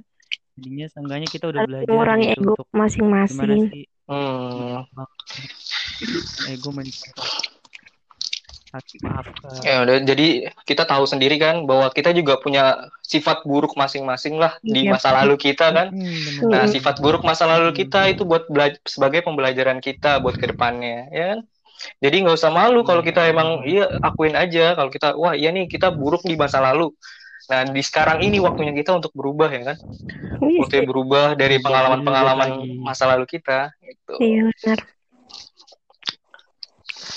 Jadinya 0.60 0.88
seenggaknya 0.92 1.28
kita 1.32 1.46
udah 1.48 1.62
belajar 1.64 1.88
mengurangi 1.88 2.28
gitu 2.36 2.52
ego 2.52 2.54
masing-masing. 2.76 3.88
Hmm. 4.12 4.84
ego 6.52 6.70
men 6.76 6.84
hati 6.84 7.00
maafkan. 7.08 7.49
Ya 9.66 9.82
udah, 9.82 9.98
jadi 10.06 10.28
kita 10.68 10.86
tahu 10.86 11.04
sendiri 11.10 11.42
kan 11.42 11.66
bahwa 11.66 11.90
kita 11.90 12.14
juga 12.14 12.38
punya 12.38 12.78
sifat 13.02 13.42
buruk 13.50 13.74
masing-masing 13.74 14.38
lah 14.38 14.62
di 14.62 14.86
Iya. 14.86 14.94
masa 14.94 15.10
lalu 15.16 15.42
kita 15.42 15.74
kan. 15.74 15.88
Nah, 16.46 16.70
sifat 16.70 17.02
buruk 17.02 17.26
masa 17.26 17.50
lalu 17.50 17.74
kita 17.74 18.06
itu 18.14 18.24
buat 18.30 18.46
sebagai 18.86 19.26
pembelajaran 19.26 19.82
kita 19.82 20.22
buat 20.22 20.38
ke 20.38 20.54
depannya, 20.54 21.10
ya 21.10 21.26
kan? 21.34 21.40
Jadi 22.04 22.16
nggak 22.28 22.36
usah 22.36 22.52
malu 22.52 22.84
kalau 22.84 23.00
kita 23.00 23.24
emang 23.32 23.64
iya 23.64 23.88
akuin 24.04 24.36
aja 24.36 24.76
kalau 24.76 24.92
kita 24.92 25.16
wah 25.16 25.32
iya 25.32 25.50
nih 25.56 25.66
kita 25.72 25.90
buruk 25.96 26.22
di 26.28 26.36
masa 26.36 26.60
lalu. 26.60 26.92
Nah 27.50 27.66
di 27.72 27.82
sekarang 27.82 28.20
ini 28.22 28.38
waktunya 28.44 28.76
kita 28.76 29.00
untuk 29.00 29.16
berubah 29.16 29.48
ya 29.50 29.74
kan? 29.74 29.78
Iya, 30.44 30.60
Waktunya 30.64 30.86
berubah 30.86 31.26
dari 31.40 31.58
pengalaman-pengalaman 31.64 32.50
masa 32.84 33.08
lalu 33.16 33.26
kita. 33.26 33.72
Gitu. 33.80 34.14
iya 34.20 34.44
benar. 34.52 34.80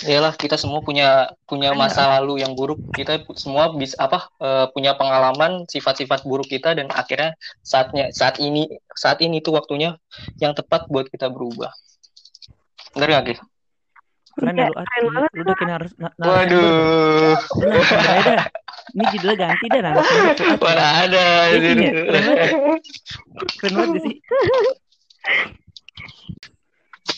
Iyalah 0.03 0.35
kita 0.35 0.59
semua 0.59 0.83
punya 0.83 1.31
punya 1.47 1.71
masa 1.79 2.19
lalu 2.19 2.43
yang 2.43 2.59
buruk. 2.59 2.79
Kita 2.91 3.23
semua 3.39 3.71
bisa 3.71 3.95
apa 4.03 4.27
eh, 4.43 4.67
punya 4.75 4.99
pengalaman 4.99 5.67
sifat-sifat 5.71 6.27
buruk 6.27 6.51
kita 6.51 6.75
dan 6.75 6.91
akhirnya 6.91 7.39
saatnya 7.63 8.11
saat 8.11 8.43
ini 8.43 8.67
saat 8.99 9.23
ini 9.23 9.39
tuh 9.39 9.55
waktunya 9.55 9.95
yang 10.43 10.59
tepat 10.59 10.91
buat 10.91 11.07
kita 11.07 11.31
berubah. 11.31 11.71
Bener 12.93 13.09
gak, 13.09 13.25
Ki? 13.31 13.35
Keren 14.33 14.57
Iya, 14.57 14.69
ya 14.73 14.99
lu. 15.05 15.11
Lu 15.13 15.41
udah 15.45 15.57
kena 15.57 15.73
harus. 15.77 15.93
Waduh. 16.01 17.37
Ini 18.93 19.05
judulnya 19.13 19.37
ganti 19.37 19.67
dah 19.69 19.81
At. 19.93 20.59
mana 20.61 20.87
ada. 21.05 21.25
Iya, 21.53 21.71
iya, 21.77 21.91
keren 23.61 23.73
banget. 23.77 24.01
Sih? 24.05 24.17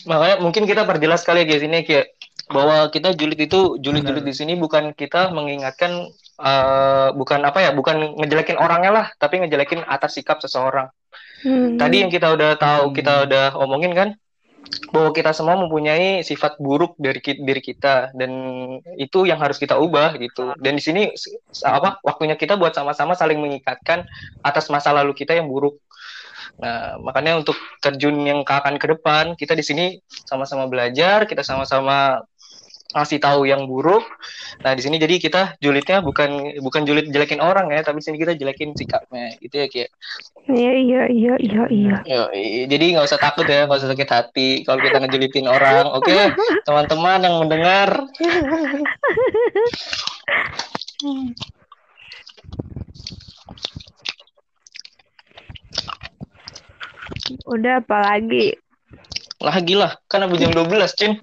Makanya 0.05 0.35
mungkin 0.43 0.63
kita 0.69 0.85
perjelas 0.85 1.25
kali 1.25 1.43
ya 1.43 1.49
guys 1.49 1.63
ini 1.65 1.81
kayak 1.81 2.14
bahwa 2.51 2.89
kita 2.93 3.17
julid 3.17 3.39
itu 3.41 3.81
julid-julid 3.81 4.25
di 4.25 4.35
sini 4.35 4.53
bukan 4.53 4.93
kita 4.93 5.33
mengingatkan 5.33 6.09
eh, 6.35 7.09
bukan 7.15 7.39
apa 7.47 7.63
ya, 7.63 7.71
bukan 7.71 8.19
ngejelekin 8.21 8.59
orangnya 8.59 8.91
lah, 8.91 9.05
tapi 9.17 9.39
ngejelekin 9.41 9.81
atas 9.87 10.19
sikap 10.19 10.43
seseorang. 10.43 10.91
Hmm. 11.45 11.79
Tadi 11.79 12.03
yang 12.03 12.11
kita 12.11 12.33
udah 12.33 12.57
tahu, 12.59 12.91
Hmm. 12.91 12.95
kita 12.95 13.13
udah 13.29 13.45
omongin 13.55 13.93
kan, 13.95 14.09
bahwa 14.89 15.13
kita 15.13 15.29
semua 15.31 15.55
mempunyai 15.61 16.25
sifat 16.25 16.57
buruk 16.57 16.97
dari 16.97 17.21
ki- 17.21 17.37
diri 17.45 17.61
kita 17.61 18.09
dan 18.17 18.31
itu 18.97 19.29
yang 19.29 19.37
harus 19.37 19.61
kita 19.61 19.77
ubah 19.77 20.17
gitu. 20.17 20.57
Dan 20.57 20.75
di 20.75 20.83
sini 20.83 21.13
apa 21.61 22.01
waktunya 22.01 22.33
kita 22.33 22.57
buat 22.57 22.73
sama-sama 22.73 23.13
saling 23.13 23.37
mengikatkan 23.37 24.09
atas 24.41 24.65
masa 24.73 24.89
lalu 24.89 25.13
kita 25.13 25.37
yang 25.37 25.47
buruk. 25.47 25.77
Nah, 26.55 26.95
makanya 27.03 27.35
untuk 27.35 27.55
terjun 27.83 28.15
yang 28.23 28.41
ke 28.47 28.53
akan 28.55 28.79
ke 28.79 28.87
depan, 28.95 29.35
kita 29.35 29.53
di 29.53 29.63
sini 29.63 29.85
sama-sama 30.23 30.71
belajar, 30.71 31.27
kita 31.27 31.43
sama-sama 31.43 32.23
ngasih 32.95 33.19
tahu 33.19 33.43
yang 33.43 33.67
buruk. 33.67 34.07
Nah, 34.63 34.71
di 34.71 34.79
sini 34.79 34.95
jadi 34.95 35.19
kita 35.19 35.59
julidnya 35.59 35.99
bukan 35.99 36.55
bukan 36.63 36.87
julid 36.87 37.11
jelekin 37.11 37.43
orang 37.43 37.67
ya, 37.75 37.83
tapi 37.83 37.99
sini 37.99 38.15
kita 38.15 38.39
jelekin 38.39 38.71
sikapnya. 38.71 39.35
Gitu 39.43 39.55
ya, 39.59 39.67
kayak 39.67 39.89
Iya 40.45 40.71
iya 40.77 41.01
iya 41.11 41.33
iya 41.41 41.63
iya. 41.67 41.95
Jadi 42.71 42.85
nggak 42.95 43.03
usah 43.03 43.19
takut 43.19 43.43
ya, 43.43 43.67
nggak 43.67 43.83
usah 43.83 43.91
sakit 43.91 44.09
hati 44.09 44.49
kalau 44.63 44.79
kita 44.79 45.03
ngejulitin 45.03 45.51
orang. 45.51 45.91
Oke, 45.91 46.15
teman-teman 46.63 47.19
yang 47.19 47.35
mendengar. 47.43 47.89
Udah 57.49 57.83
apalagi? 57.83 58.55
Lagi 59.43 59.75
lah, 59.75 59.99
kan 60.07 60.23
habis 60.23 60.39
jam 60.39 60.55
12, 60.55 60.95
Cin. 60.95 61.19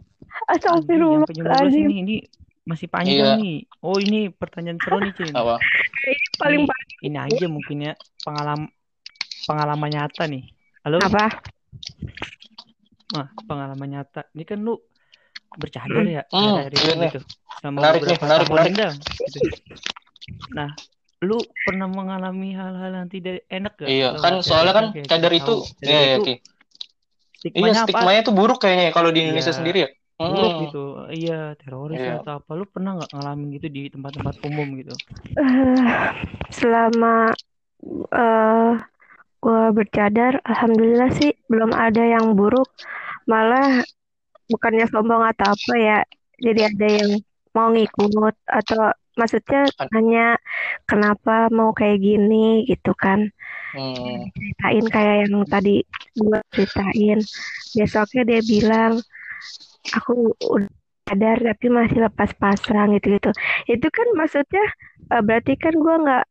Astagfirullah. 0.49 1.27
Sampai 1.29 1.35
jam 1.39 1.47
12 1.47 1.75
ini, 1.79 1.95
ini 2.03 2.17
masih 2.63 2.87
panjang 2.91 3.17
Iya. 3.17 3.35
nih. 3.39 3.57
Oh 3.83 3.99
ini 3.99 4.31
pertanyaan 4.31 4.79
seru 4.79 4.99
nih 5.03 5.13
Cin. 5.15 5.35
Apa? 5.35 5.57
Paling 6.39 6.67
Ini, 6.67 7.07
ini 7.07 7.17
aja 7.19 7.47
mungkin 7.47 7.77
ya 7.87 7.93
pengalaman 8.27 8.69
pengalaman 9.47 9.91
nyata 9.91 10.25
nih. 10.27 10.43
Halo? 10.83 10.99
apa? 10.99 11.25
Wah, 13.13 13.29
pengalaman 13.47 13.89
nyata. 13.91 14.27
Ini 14.35 14.43
kan 14.47 14.59
lu 14.63 14.75
bercadar 15.53 16.05
ya 16.09 16.23
Hmm, 16.33 16.57
akhir-akhir 16.57 16.73
iya 16.75 16.83
ini 16.83 16.97
nih. 16.97 17.11
gitu. 17.13 17.21
Selama 17.61 17.77
Menarik 17.79 18.01
nih, 18.03 18.19
menarik, 18.19 18.47
menarik. 18.49 18.73
dah, 18.75 18.93
gitu. 19.29 19.49
Nah, 20.57 20.71
lu 21.23 21.39
pernah 21.63 21.87
mengalami 21.87 22.57
hal-hal 22.57 22.91
yang 23.05 23.09
tidak 23.13 23.45
enak 23.47 23.73
gak? 23.79 23.89
Iya, 23.89 24.09
kan 24.19 24.33
soalnya 24.43 24.73
kan 24.75 24.87
cadar 25.07 25.33
itu, 25.33 25.45
tahu. 25.45 25.61
Cadar 25.79 25.87
iya, 25.87 26.01
iya, 26.03 26.17
itu 26.17 26.23
Ki. 26.25 26.33
Iya, 26.33 26.41
stigmanya 27.39 27.81
apa? 27.85 27.87
stigmanya 27.87 28.21
tuh 28.25 28.35
buruk 28.35 28.59
kayaknya 28.63 28.87
kalau 28.97 29.11
di 29.13 29.21
Indonesia 29.23 29.53
Iya. 29.53 29.59
sendiri 29.61 29.79
ya. 29.85 29.89
Buruk 30.23 30.52
Hmm. 30.52 30.62
gitu. 30.67 30.85
Iya, 31.11 31.41
teroris 31.59 31.99
Iya. 31.99 32.23
atau 32.23 32.33
apa. 32.38 32.50
Lu 32.55 32.64
pernah 32.64 32.91
nggak 33.00 33.11
ngalamin 33.12 33.49
gitu 33.57 33.67
di 33.67 33.83
tempat-tempat 33.91 34.35
umum 34.47 34.69
gitu? 34.79 34.95
Eh, 35.35 35.83
selama 36.50 37.35
eh 38.14 38.73
gue 39.43 39.62
bercadar, 39.75 40.38
alhamdulillah 40.47 41.11
sih 41.19 41.35
belum 41.50 41.75
ada 41.75 42.02
yang 42.07 42.38
buruk. 42.38 42.71
Malah 43.26 43.83
bukannya 44.47 44.87
sombong 44.87 45.23
atau 45.35 45.50
apa 45.50 45.75
ya, 45.75 45.99
jadi 46.38 46.71
ada 46.71 46.87
yang 46.87 47.11
mau 47.52 47.69
ngikut 47.69 48.35
atau 48.49 48.95
maksudnya 49.12 49.69
nanya 49.93 50.41
kenapa 50.88 51.52
mau 51.52 51.75
kayak 51.75 52.00
gini 52.00 52.64
gitu 52.64 52.95
kan. 52.95 53.29
Hmm. 53.73 54.29
Ceritain 54.33 54.87
kayak 54.87 55.17
yang 55.26 55.43
tadi 55.49 55.83
gue 56.14 56.38
ceritain. 56.52 57.19
Besoknya 57.73 58.23
dia 58.29 58.41
bilang, 58.45 59.00
aku 59.97 60.12
udah 60.55 60.71
sadar 61.09 61.37
tapi 61.49 61.67
masih 61.79 61.99
lepas 62.07 62.31
pasrang 62.41 62.89
gitu-gitu. 62.97 63.31
Itu 63.73 63.87
kan 63.97 64.07
maksudnya 64.19 64.65
eh, 65.12 65.23
berarti 65.27 65.53
kan 65.62 65.75
gue 65.77 65.95
nggak 66.05 66.23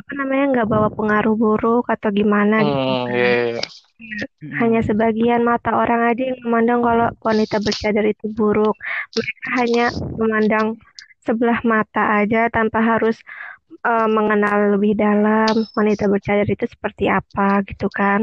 apa 0.00 0.12
namanya 0.18 0.44
nggak 0.52 0.68
bawa 0.72 0.88
pengaruh 0.96 1.34
buruk 1.42 1.84
atau 1.94 2.08
gimana 2.18 2.54
gitu. 2.68 2.86
Hmm, 2.86 3.04
iya, 3.14 3.30
iya. 3.50 3.62
Mm-mm. 4.00 4.52
Hanya 4.60 4.80
sebagian 4.88 5.42
mata 5.50 5.70
orang 5.82 6.00
aja 6.10 6.22
yang 6.32 6.38
memandang 6.44 6.80
kalau 6.86 7.08
wanita 7.28 7.56
bercadar 7.66 8.04
itu 8.12 8.26
buruk. 8.38 8.74
Mereka 9.16 9.48
hanya 9.60 9.84
memandang 10.20 10.66
sebelah 11.26 11.60
mata 11.72 12.02
aja 12.20 12.48
tanpa 12.56 12.78
harus 12.90 13.16
eh, 13.86 14.08
mengenal 14.16 14.58
lebih 14.76 14.92
dalam 14.98 15.54
wanita 15.78 16.04
bercadar 16.12 16.46
itu 16.48 16.66
seperti 16.74 17.04
apa 17.12 17.62
gitu 17.68 17.86
kan. 17.92 18.20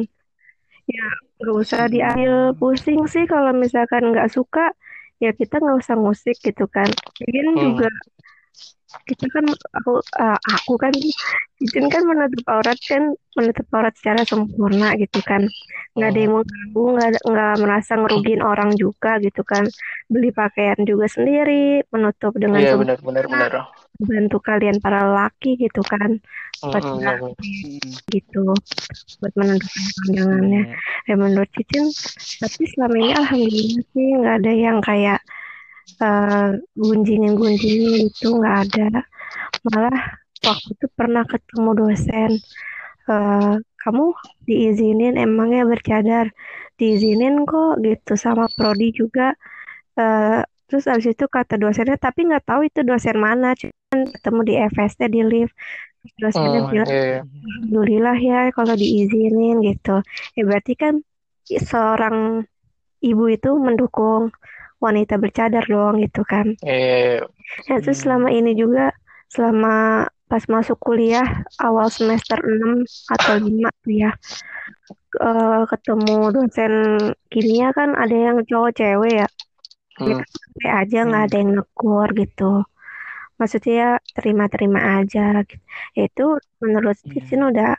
Ya, 0.90 1.04
nggak 1.40 1.56
usah 1.64 1.82
diambil 1.94 2.34
pusing 2.60 3.02
sih 3.14 3.24
kalau 3.34 3.52
misalkan 3.64 4.04
nggak 4.12 4.30
suka, 4.38 4.62
ya 5.24 5.30
kita 5.40 5.56
nggak 5.62 5.78
usah 5.84 5.98
musik 6.08 6.36
gitu 6.48 6.66
kan. 6.76 6.90
Lagian 7.22 7.50
Hmm. 7.56 7.64
juga 7.66 7.88
kita 9.08 9.26
kan 9.32 9.46
aku 9.76 10.00
eh, 10.00 10.40
aku 10.56 10.74
kan 10.80 10.94
Cicin 11.58 11.90
kan 11.90 12.06
menutup 12.06 12.46
aurat 12.54 12.78
kan 12.86 13.18
menutup 13.34 13.66
aurat 13.74 13.94
secara 13.98 14.22
sempurna 14.24 14.94
gitu 15.02 15.20
kan 15.26 15.50
nggak 15.98 16.10
ada 16.14 16.20
yang 16.22 16.34
mengganggu 16.38 16.84
nggak 16.96 17.10
nggak 17.26 17.54
merasa 17.66 17.92
ngerugiin 17.98 18.42
orang 18.46 18.72
juga 18.78 19.18
gitu 19.20 19.42
kan 19.42 19.66
beli 20.08 20.30
pakaian 20.30 20.78
juga 20.86 21.10
sendiri 21.10 21.82
menutup 21.90 22.38
dengan 22.38 22.62
Iya 22.62 22.78
benar 22.78 22.98
benar 23.02 23.26
benar. 23.26 23.52
bantu 23.98 24.38
kalian 24.38 24.78
para 24.78 25.10
laki 25.10 25.58
gitu 25.58 25.82
kan 25.82 26.22
Hmm, 26.58 26.74
buat 26.74 26.84
hmm, 26.86 26.98
nggak 27.02 27.18
Mm. 27.18 27.34
gitu 28.14 28.42
buat 29.22 29.34
menentukan 29.38 29.86
pandangannya 29.98 30.62
Iya. 30.66 30.76
ya 31.10 31.14
menurut 31.18 31.50
Cicin 31.54 31.86
tapi 32.42 32.64
selama 32.70 32.96
ini 32.98 33.14
alhamdulillah 33.14 33.84
sih 33.94 34.08
nggak 34.22 34.36
ada 34.42 34.54
yang 34.54 34.78
kayak 34.82 35.20
eh 36.06 36.48
gunjingin 36.86 37.34
gunjingin 37.40 37.92
gitu 38.08 38.26
nggak 38.40 38.56
ada. 38.64 38.86
Malah 39.68 39.98
waktu 40.48 40.70
itu 40.76 40.88
pernah 41.00 41.24
ketemu 41.34 41.70
dosen. 41.82 42.32
Eh 43.12 43.54
kamu 43.84 44.04
diizinin 44.48 45.14
emangnya 45.26 45.64
bercadar? 45.72 46.28
Diizinin 46.80 47.36
kok 47.50 47.72
gitu 47.86 48.14
sama 48.26 48.46
prodi 48.58 48.88
juga. 49.00 49.24
Eh 50.00 50.42
terus 50.68 50.86
abis 50.92 51.08
itu 51.16 51.26
kata 51.36 51.54
dosennya 51.64 51.98
tapi 52.06 52.20
nggak 52.28 52.44
tahu 52.50 52.62
itu 52.70 52.82
dosen 52.90 53.18
mana 53.28 53.48
cuman 53.62 54.00
ketemu 54.14 54.40
di 54.50 54.54
FST 54.74 55.02
di 55.16 55.22
lift. 55.32 55.54
Dosennya 56.24 56.62
Hmm, 56.62 56.72
bilang 56.72 56.90
iya, 56.90 57.00
iya. 57.10 57.20
Alhamdulillah 57.46 58.18
ya 58.30 58.38
kalau 58.58 58.74
diizinin 58.82 59.56
gitu. 59.68 59.92
Ya 60.38 60.42
berarti 60.50 60.74
kan 60.82 60.94
seorang 61.72 62.18
ibu 63.10 63.24
itu 63.36 63.50
mendukung 63.66 64.24
wanita 64.86 65.14
bercadar 65.24 65.64
dong 65.66 66.02
gitu 66.06 66.22
kan. 66.28 66.48
Ya, 67.68 67.76
terus 67.82 67.98
Hmm. 67.98 68.04
selama 68.04 68.30
ini 68.32 68.52
juga 68.58 68.94
selama 69.32 70.06
pas 70.28 70.44
masuk 70.52 70.78
kuliah 70.84 71.28
awal 71.64 71.88
semester 71.88 72.36
6 72.44 72.84
atau 73.08 73.34
5 73.40 73.70
tuh 73.84 73.94
ya 73.96 74.12
eh, 75.28 75.62
ketemu 75.72 76.16
dosen 76.36 76.74
kimia 77.32 77.68
kan 77.78 77.90
ada 78.04 78.16
yang 78.16 78.38
cowok 78.50 78.72
cewek 78.80 79.12
ya. 79.24 79.28
Ya 80.08 80.16
Hmm. 80.16 80.24
santai 80.42 80.70
aja 80.82 80.98
nggak 81.08 81.24
ada 81.28 81.36
yang 81.42 81.52
negur 81.58 82.08
gitu. 82.22 82.44
Maksudnya 83.40 84.02
terima-terima 84.18 84.80
aja 85.02 85.22
gitu. 85.50 85.62
Ya, 85.98 86.02
itu 86.10 86.26
menurut 86.64 86.98
Iya. 87.04 87.12
Cicin 87.14 87.42
udah 87.50 87.70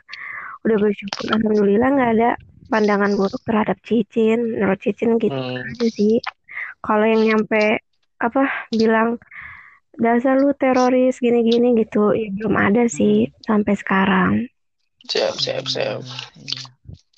udah 0.65 0.77
bersyukur 0.83 1.25
alhamdulillah 1.35 1.89
nggak 1.95 2.11
ada 2.15 2.29
pandangan 2.71 3.11
buruk 3.19 3.41
terhadap 3.47 3.77
Cicin. 3.87 4.39
Menurut 4.55 4.79
Cicin 4.83 5.11
gitu 5.23 5.35
Hmm. 5.35 5.61
aja 5.69 5.87
sih. 5.97 6.15
Kalau 6.79 7.05
yang 7.05 7.21
nyampe 7.25 7.83
apa 8.19 8.43
bilang 8.71 9.19
dasar 9.95 10.39
lu 10.39 10.55
teroris 10.55 11.19
gini-gini 11.19 11.75
gitu, 11.75 12.15
ya 12.15 12.31
belum 12.31 12.55
ada 12.55 12.87
sih 12.87 13.27
sampai 13.43 13.73
sekarang. 13.75 14.31
Siap 15.03 15.35
siap 15.35 15.65
siap. 15.67 15.99
Iya. 16.35 16.63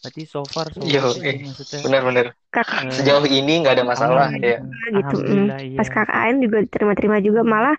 Berarti 0.02 0.22
so 0.26 0.42
far 0.50 0.66
so 0.74 0.82
Yo, 0.82 1.14
eh. 1.22 1.46
maksudnya. 1.46 1.80
Benar 1.86 2.02
benar. 2.02 2.26
Kakak 2.50 2.90
Eh, 2.90 2.94
Sejauh 2.94 3.22
ini 3.30 3.62
nggak 3.62 3.78
ada 3.78 3.86
masalah 3.86 4.34
ya. 4.34 4.58
gitu. 4.58 4.66
mm. 4.66 4.98
Alhamdulillah 4.98 5.60
iya. 5.62 5.78
Pas 5.78 5.90
KKN 5.90 6.36
juga 6.42 6.58
diterima-terima 6.66 7.18
juga 7.22 7.42
malah 7.46 7.78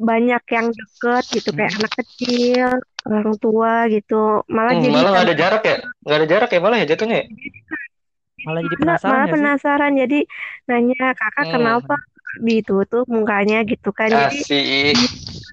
banyak 0.00 0.40
yang 0.48 0.66
deket 0.72 1.24
gitu 1.36 1.48
kayak 1.52 1.76
anak 1.76 1.92
kecil, 2.00 2.68
orang 3.04 3.36
tua 3.36 3.84
gitu. 3.92 4.40
Malah 4.48 4.72
Hmm, 4.72 4.82
jadi 4.88 4.94
malah 4.96 5.10
nggak 5.12 5.26
ada 5.28 5.36
jarak 5.36 5.62
ya? 5.68 5.76
Nggak 6.00 6.16
ada 6.16 6.26
jarak 6.32 6.48
ya 6.48 6.60
malah 6.64 6.78
ya 6.80 6.86
jatuhnya. 6.88 7.20
Ya? 8.40 8.46
Malah 8.48 8.62
jadi 8.64 8.76
penasaran 8.76 9.12
malah 9.12 9.20
ya 9.20 9.28
sih? 9.28 9.34
penasaran 9.36 9.92
jadi 9.94 10.18
nanya 10.66 11.06
kakak 11.12 11.44
Hmm. 11.44 11.54
kenapa 11.54 11.94
ditutup 12.40 13.04
mukanya 13.06 13.66
gitu 13.66 13.90
kan 13.90 14.08
jadi 14.08 14.38
Asik. 14.40 14.96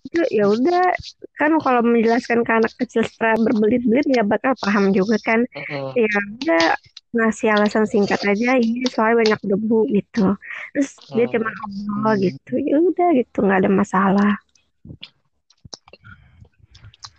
itu 0.08 0.21
ya 0.32 0.45
udah 0.47 0.93
kan 1.36 1.52
kalau 1.60 1.82
menjelaskan 1.84 2.45
ke 2.45 2.52
anak 2.54 2.73
kecil 2.80 3.04
setelah 3.04 3.36
berbelit-belit 3.36 4.06
nggak 4.08 4.28
bakal 4.30 4.54
paham 4.62 4.93
juga 4.93 5.17
kan 5.19 5.43
Hmm. 5.52 5.91
ya 5.97 6.08
udah 6.08 6.63
ngasih 7.17 7.50
alasan 7.50 7.89
singkat 7.89 8.21
aja 8.21 8.56
ini 8.56 8.86
soalnya 8.93 9.26
banyak 9.26 9.41
debu 9.41 9.89
gitu 9.89 10.38
terus 10.71 11.02
dia 11.12 11.26
Hmm. 11.26 11.34
cuma 11.34 11.50
ngobrol 11.50 12.15
gitu 12.23 12.54
ya 12.62 12.78
udah 12.78 13.10
gitu 13.17 13.38
nggak 13.41 13.60
ada 13.65 13.71
masalah 13.73 14.34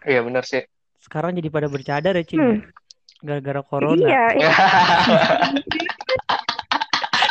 Iya 0.09 0.25
benar 0.25 0.45
sih. 0.47 0.65
Sekarang 1.03 1.37
jadi 1.37 1.53
pada 1.53 1.69
bercadar 1.69 2.17
ya, 2.17 2.25
Cing. 2.25 2.41
Hmm. 2.41 2.59
Gara-gara 3.19 3.61
corona. 3.67 4.07
iya 4.07 4.25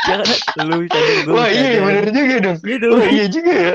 Ya 0.07 0.23
kan 0.23 0.63
lu 0.71 0.87
gue 0.87 1.35
Wah 1.35 1.51
iya 1.51 1.83
benar 1.83 2.07
juga 2.15 2.35
dong. 2.39 2.57
Gitu. 2.63 2.87
Wah 2.95 3.07
iya 3.11 3.25
juga 3.27 3.51
ya. 3.51 3.73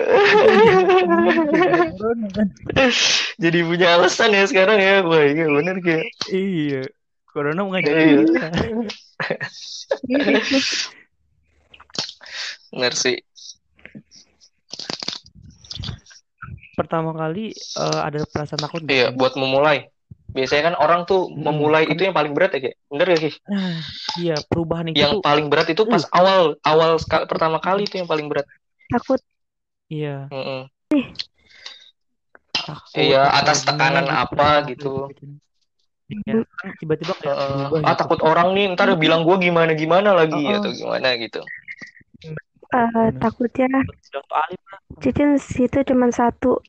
Jadi 3.42 3.58
punya 3.68 3.86
alasan 4.00 4.32
ya 4.32 4.44
sekarang 4.48 4.80
ya. 4.80 5.04
Wah 5.04 5.24
iya 5.28 5.44
benar 5.44 5.76
kayak. 5.84 6.08
Iya. 6.32 6.88
Corona 7.28 7.60
mau 7.64 7.76
ngajak 7.76 7.92
Iya. 7.92 8.16
kita. 8.32 8.48
Benar 12.72 12.92
sih. 12.96 13.16
Pertama 16.72 17.12
kali 17.12 17.52
eh, 17.52 18.00
ada 18.08 18.24
perasaan 18.24 18.60
takut 18.64 18.80
nggak, 18.80 18.96
Iya 18.96 19.06
buat 19.12 19.36
memulai. 19.36 19.91
Biasanya 20.32 20.62
kan 20.72 20.74
orang 20.80 21.00
tuh 21.04 21.28
Mm-mm. 21.28 21.44
memulai 21.44 21.84
itu 21.84 22.00
yang 22.08 22.16
paling 22.16 22.32
berat 22.32 22.56
ya 22.56 22.60
kayak. 22.68 22.76
Bener 22.88 23.06
gak 23.12 23.22
sih? 23.28 23.34
Nah, 23.52 23.76
iya 24.16 24.34
perubahan 24.48 24.86
itu 24.88 24.98
Yang 24.98 25.12
tuh 25.12 25.20
paling 25.24 25.46
berat 25.52 25.68
itu 25.68 25.82
pas 25.84 26.02
awal 26.12 26.40
awal 26.64 26.90
ska- 26.96 27.28
pertama 27.28 27.60
kali 27.60 27.84
itu 27.84 28.00
yang 28.00 28.08
paling 28.08 28.26
berat. 28.32 28.46
takut 28.92 29.20
iya 29.88 30.28
Mm-mm. 30.32 30.68
takut 32.52 32.96
Iya, 32.96 33.22
atas 33.28 33.58
tekanan 33.64 34.04
gitu. 34.08 34.16
apa 34.24 34.48
gitu. 34.68 34.90
Iya, 36.12 36.44
kan 36.60 36.68
tiba-tiba 36.76 37.12
kayak 37.20 37.36
Heeh. 37.40 37.56
berubah 37.68 37.78
ah 37.88 37.94
gitu. 37.96 38.00
takut 38.04 38.20
orang 38.20 38.48
nih 38.52 38.64
ntar 38.76 38.88
bilang 39.00 39.24
gue 39.24 39.36
gimana 39.40 39.72
gimana 39.72 40.10
lagi 40.12 40.36
Heeh. 40.44 40.56
atau 40.60 40.70
gimana 40.76 41.08
gitu. 41.16 41.40
Eh, 42.72 42.88
Bener. 42.96 43.20
takutnya. 43.20 43.68
Cicin 45.02 45.36
situ 45.40 45.78
cuma 45.88 46.08
satu 46.12 46.60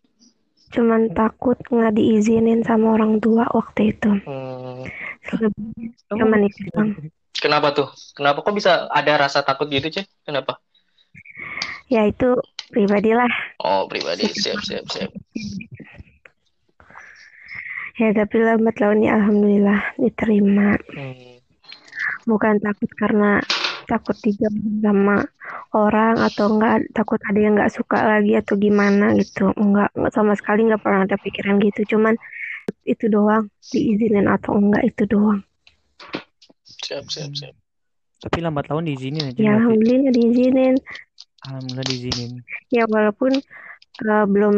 cuman 0.74 1.14
takut 1.14 1.58
nggak 1.70 1.94
diizinin 1.94 2.66
sama 2.66 2.98
orang 2.98 3.22
tua 3.22 3.46
waktu 3.54 3.94
itu 3.94 4.10
Hmm, 4.26 4.84
selebihnya 5.28 5.88
cuman 6.10 6.40
itu 6.48 6.60
doang. 6.74 6.90
kenapa 7.38 7.68
tuh? 7.78 7.88
Kenapa 8.18 8.42
kok 8.42 8.56
bisa 8.56 8.90
ada 8.90 9.14
rasa 9.20 9.46
takut 9.46 9.68
gitu 9.70 9.88
ceh? 9.90 10.06
Kenapa? 10.26 10.58
ya 11.88 12.10
itu 12.10 12.26
pribadilah 12.74 13.30
Oh 13.62 13.86
pribadi 13.86 14.26
siap 14.34 14.60
siap 14.66 14.86
siap. 14.90 15.12
ya 17.94 18.10
tapi 18.18 18.36
lambat 18.42 18.76
laun 18.82 19.06
ya 19.06 19.14
alhamdulillah 19.22 19.94
diterima 20.02 20.78
Hmm. 20.90 21.38
bukan 22.26 22.58
takut 22.60 22.90
karena 22.98 23.38
takut 23.86 24.18
dijauhin 24.20 24.80
sama 24.82 25.28
orang 25.76 26.20
atau 26.20 26.58
enggak 26.58 26.88
takut 26.96 27.20
ada 27.24 27.40
yang 27.40 27.54
nggak 27.58 27.74
suka 27.74 28.00
lagi 28.00 28.34
atau 28.38 28.56
gimana 28.56 29.14
gitu. 29.20 29.52
Enggak, 29.56 29.92
enggak 29.94 30.14
sama 30.14 30.34
sekali 30.34 30.68
nggak 30.68 30.82
pernah 30.82 31.06
ada 31.06 31.18
pikiran 31.20 31.60
gitu. 31.62 31.96
Cuman 31.96 32.16
itu 32.88 33.06
doang 33.12 33.52
diizinin 33.72 34.28
atau 34.28 34.56
enggak 34.56 34.84
itu 34.88 35.04
doang. 35.08 35.42
Siap 36.64 37.06
siap 37.08 37.32
siap. 37.36 37.56
Tapi 38.24 38.40
lambat 38.40 38.72
laun 38.72 38.88
diizinin 38.88 39.36
aja 39.36 39.40
ya 39.40 39.60
alhamdulillah 39.60 40.12
diizinin. 40.16 40.76
Alhamdulillah 41.44 41.86
diizinin. 41.92 42.32
ya 42.72 42.88
walaupun 42.88 43.36
eh, 44.02 44.26
belum 44.34 44.56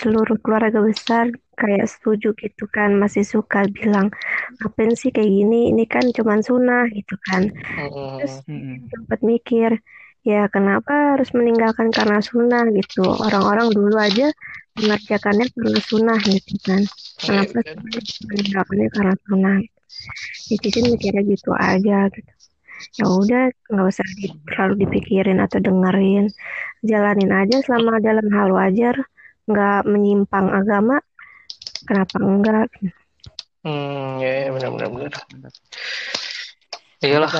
seluruh 0.00 0.36
keluarga 0.44 0.78
besar 0.88 1.24
kayak 1.60 1.86
setuju 1.92 2.28
gitu 2.42 2.64
kan 2.76 2.90
masih 3.02 3.24
suka 3.34 3.58
bilang 3.76 4.06
ngapain 4.60 4.92
sih 5.00 5.10
kayak 5.14 5.30
gini? 5.38 5.56
Ini 5.72 5.84
kan 5.94 6.04
cuman 6.16 6.40
sunnah 6.48 6.84
gitu 6.98 7.14
kan. 7.28 7.42
Hmm. 7.76 7.88
terus 8.16 8.34
Mm-mm. 8.48 8.90
sempat 8.92 9.20
mikir 9.32 9.70
ya 10.30 10.40
kenapa 10.54 10.92
harus 11.16 11.30
meninggalkan 11.38 11.88
karena 11.98 12.18
sunnah? 12.30 12.64
gitu. 12.78 13.00
Orang-orang 13.26 13.68
dulu 13.76 13.96
aja 14.08 14.26
mengerjakannya 14.78 15.46
karena 15.54 15.80
sunnah 15.90 16.18
gitu 16.34 16.54
kan. 16.66 16.82
Kenapa 17.26 17.56
Iya, 17.64 17.74
meninggalkannya 18.30 18.88
karena 18.96 19.14
sunnah? 19.26 19.56
Ya 20.50 20.56
Cicin 20.62 20.86
mikirnya 20.92 21.22
gitu 21.32 21.50
aja 21.56 21.96
gitu 22.14 22.32
ya 22.98 23.04
udah 23.06 23.42
nggak 23.70 23.86
usah 23.90 24.06
di- 24.18 24.34
terlalu 24.48 24.74
dipikirin 24.86 25.38
atau 25.42 25.58
dengerin 25.58 26.30
jalanin 26.86 27.32
aja 27.34 27.58
selama 27.66 27.98
dalam 27.98 28.26
hal 28.30 28.48
wajar 28.54 28.94
nggak 29.48 29.80
menyimpang 29.88 30.46
agama 30.52 31.02
kenapa 31.88 32.16
enggak 32.20 32.68
Hmm, 33.58 34.22
ya, 34.22 34.46
ya 34.46 34.50
benar 34.54 34.70
benar 34.70 34.88
benar. 34.94 35.12
Iyalah. 37.02 37.30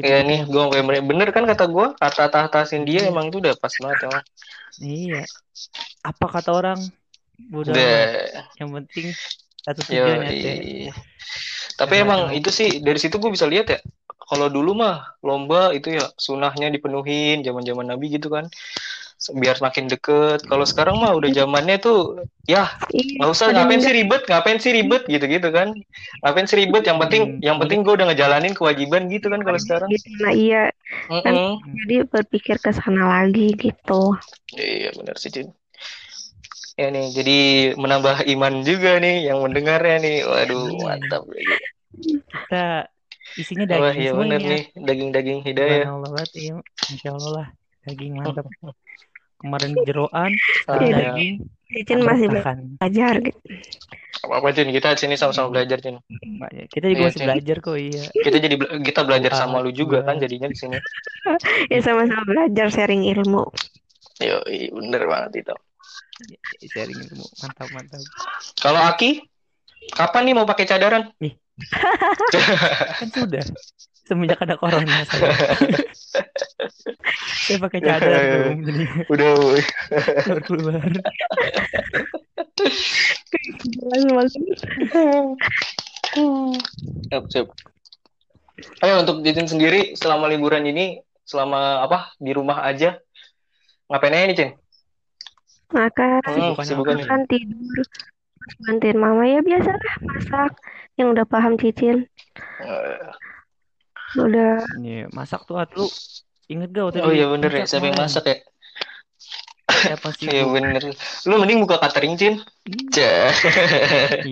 Ya 0.00 0.24
nih, 0.24 0.44
gue 0.48 0.62
bener, 0.72 1.04
bener 1.04 1.28
kan 1.32 1.44
kata 1.44 1.64
gue, 1.68 1.86
kata 1.96 2.32
tahtasin 2.32 2.84
dia 2.88 3.08
emang 3.08 3.28
itu 3.28 3.40
udah 3.40 3.56
pas 3.56 3.72
banget 3.80 4.08
emang. 4.08 4.24
Iya. 4.80 5.22
Apa 6.04 6.26
kata 6.28 6.50
orang? 6.56 6.80
Deh. 7.50 8.08
Yang 8.56 8.70
penting 8.72 9.06
satu 9.64 9.80
tujuan 9.90 10.28
ya. 10.28 10.92
Tapi 11.76 11.94
emang 12.00 12.32
itu 12.32 12.48
sih 12.48 12.80
dari 12.80 12.96
situ 12.96 13.20
gue 13.20 13.28
bisa 13.28 13.44
lihat 13.44 13.66
ya. 13.68 13.80
Kalau 14.26 14.46
dulu 14.50 14.70
mah 14.82 14.96
lomba 15.22 15.70
itu 15.76 15.88
ya 15.98 16.04
sunahnya 16.18 16.68
dipenuhin 16.74 17.46
zaman-zaman 17.46 17.86
Nabi 17.94 18.06
gitu 18.18 18.28
kan. 18.28 18.50
Biar 19.42 19.56
makin 19.64 19.86
deket. 19.90 20.44
Kalau 20.46 20.64
sekarang 20.68 20.96
mah 21.02 21.12
udah 21.18 21.30
zamannya 21.32 21.76
tuh 21.82 21.98
ya 22.46 22.68
Iya, 22.94 23.18
nggak 23.18 23.30
usah 23.32 23.46
ngapain 23.54 23.80
sih 23.82 23.92
ribet, 23.96 24.22
ngapain 24.28 24.58
sih 24.60 24.72
ribet 24.76 25.02
gitu-gitu 25.08 25.48
kan. 25.50 25.68
Ngapain 26.22 26.46
sih 26.46 26.58
ribet 26.62 26.84
yang 26.84 26.98
penting 27.02 27.22
Hmm. 27.22 27.40
yang 27.42 27.56
penting 27.62 27.80
gue 27.86 27.94
udah 27.96 28.06
ngejalanin 28.12 28.52
kewajiban 28.54 29.08
gitu 29.08 29.26
kan 29.32 29.40
kalau 29.46 29.58
sekarang. 29.58 29.88
gitu. 29.90 30.08
Nah, 30.22 30.32
iya, 30.36 30.62
Mm-mm. 31.10 31.58
jadi 31.86 31.96
berpikir 32.06 32.56
ke 32.60 32.70
sana 32.76 33.02
lagi 33.22 33.54
gitu. 33.56 34.14
Iya 34.54 34.88
benar 34.98 35.16
sih 35.22 35.30
Cin. 35.34 35.48
Ya 36.76 36.92
nih, 36.92 37.06
jadi 37.16 37.36
menambah 37.80 38.16
iman 38.36 38.54
juga 38.68 39.00
nih 39.00 39.32
yang 39.32 39.38
mendengarnya 39.44 39.96
nih. 40.04 40.16
Waduh, 40.28 40.64
Iya. 40.68 40.84
mantap. 40.84 41.22
Kita 42.32 42.56
isinya 43.36 43.64
Wah, 43.76 43.92
daging 43.92 44.00
iya 44.00 44.10
semua 44.10 44.22
benar 44.24 44.40
ini 44.40 44.44
ya. 44.44 44.50
nih, 44.50 44.62
daging-daging 44.74 45.38
hidayah. 45.44 45.76
Subhanallah 45.84 46.10
banget 46.10 46.30
ya. 46.34 46.54
Insya 46.88 47.08
Allah 47.12 47.30
lah. 47.32 47.48
Daging 47.84 48.12
mantap. 48.16 48.46
Kemarin 49.36 49.72
jeroan, 49.84 50.32
Ah, 50.66 50.80
Iya. 50.80 50.96
daging. 51.12 51.34
Cicin 51.66 52.00
masih 52.00 52.26
belajar 52.30 53.14
gitu. 53.20 53.40
apa-apa 54.16 54.48
Cin, 54.50 54.70
kita 54.70 54.96
sini 54.96 55.14
sama-sama 55.14 55.52
belajar 55.52 55.78
Cin. 55.78 56.00
Mbak, 56.00 56.50
ya, 56.50 56.64
Kita 56.66 56.86
juga 56.88 56.98
Iya, 56.98 57.06
masih 57.06 57.20
Cin. 57.20 57.26
belajar 57.28 57.56
kok, 57.60 57.76
iya. 57.76 58.02
Kita 58.16 58.36
jadi 58.40 58.54
bela- 58.56 58.74
kita 58.80 59.00
belajar 59.04 59.32
Ah, 59.34 59.38
sama 59.38 59.56
lu 59.60 59.70
juga 59.70 59.98
iya. 60.00 60.06
kan 60.08 60.16
jadinya 60.18 60.48
di 60.48 60.56
sini. 60.56 60.78
Ya 61.70 61.78
sama-sama 61.82 62.22
belajar 62.24 62.66
sharing 62.70 63.06
ilmu. 63.06 63.44
Yo, 64.18 64.40
bener 64.72 65.02
banget 65.04 65.46
itu. 65.46 65.54
Sharing 66.66 66.96
ilmu. 67.06 67.26
Mantap, 67.38 67.68
mantap. 67.70 68.02
Kalau 68.56 68.80
Aki, 68.80 69.20
kapan 69.92 70.22
nih 70.26 70.34
mau 70.34 70.46
pakai 70.48 70.64
cadaran? 70.64 71.12
Kan 73.00 73.08
sudah. 73.12 73.44
Semenjak 74.06 74.38
ada 74.38 74.54
corona 74.54 75.02
saya. 75.08 75.34
saya 77.46 77.58
pakai 77.58 77.80
cadar 77.82 78.20
tuh. 78.22 78.54
Jadi 78.62 78.84
Udah, 79.10 79.30
keluar 79.34 80.38
keluar. 80.46 80.78
Siap, 87.10 87.24
siap. 87.28 87.46
Ayo 88.80 89.04
untuk 89.04 89.20
Titin 89.20 89.48
sendiri 89.50 89.92
selama 89.98 90.30
liburan 90.32 90.64
ini, 90.64 91.02
selama 91.26 91.84
apa 91.84 92.14
di 92.16 92.32
rumah 92.32 92.64
aja, 92.64 92.96
ngapain 93.90 94.16
aja 94.16 94.24
nih 94.24 94.36
Cin? 94.36 94.50
Makan, 95.66 96.22
Hmm, 96.24 96.54
kesibukannya. 96.56 97.04
makan 97.04 97.22
tidur, 97.26 97.84
bantuin 98.62 98.98
mama 98.98 99.22
ya 99.26 99.40
biasalah 99.42 99.94
masak. 100.06 100.52
Yang 100.96 101.08
udah 101.12 101.26
paham 101.28 101.52
Cicin, 101.60 102.08
Eh, 102.56 103.08
udah 104.16 104.64
Nih, 104.80 105.04
masak 105.12 105.44
tuh 105.44 105.60
lu 105.76 105.86
inget 106.48 106.72
gak 106.72 106.84
waktu 106.88 106.98
Oh 107.04 107.12
iya 107.12 107.26
bener 107.28 107.50
ya, 107.52 107.64
siapa 107.68 107.86
yang 107.92 108.00
masak 108.00 108.24
ya? 108.24 108.36
Siapa 109.66 110.08
sih 110.16 110.26
Iya 110.32 110.44
bener. 110.48 110.82
Lu 111.28 111.34
mending 111.36 111.58
buka 111.68 111.76
catering 111.82 112.16
Cin. 112.16 112.34
Iya, 112.96 113.28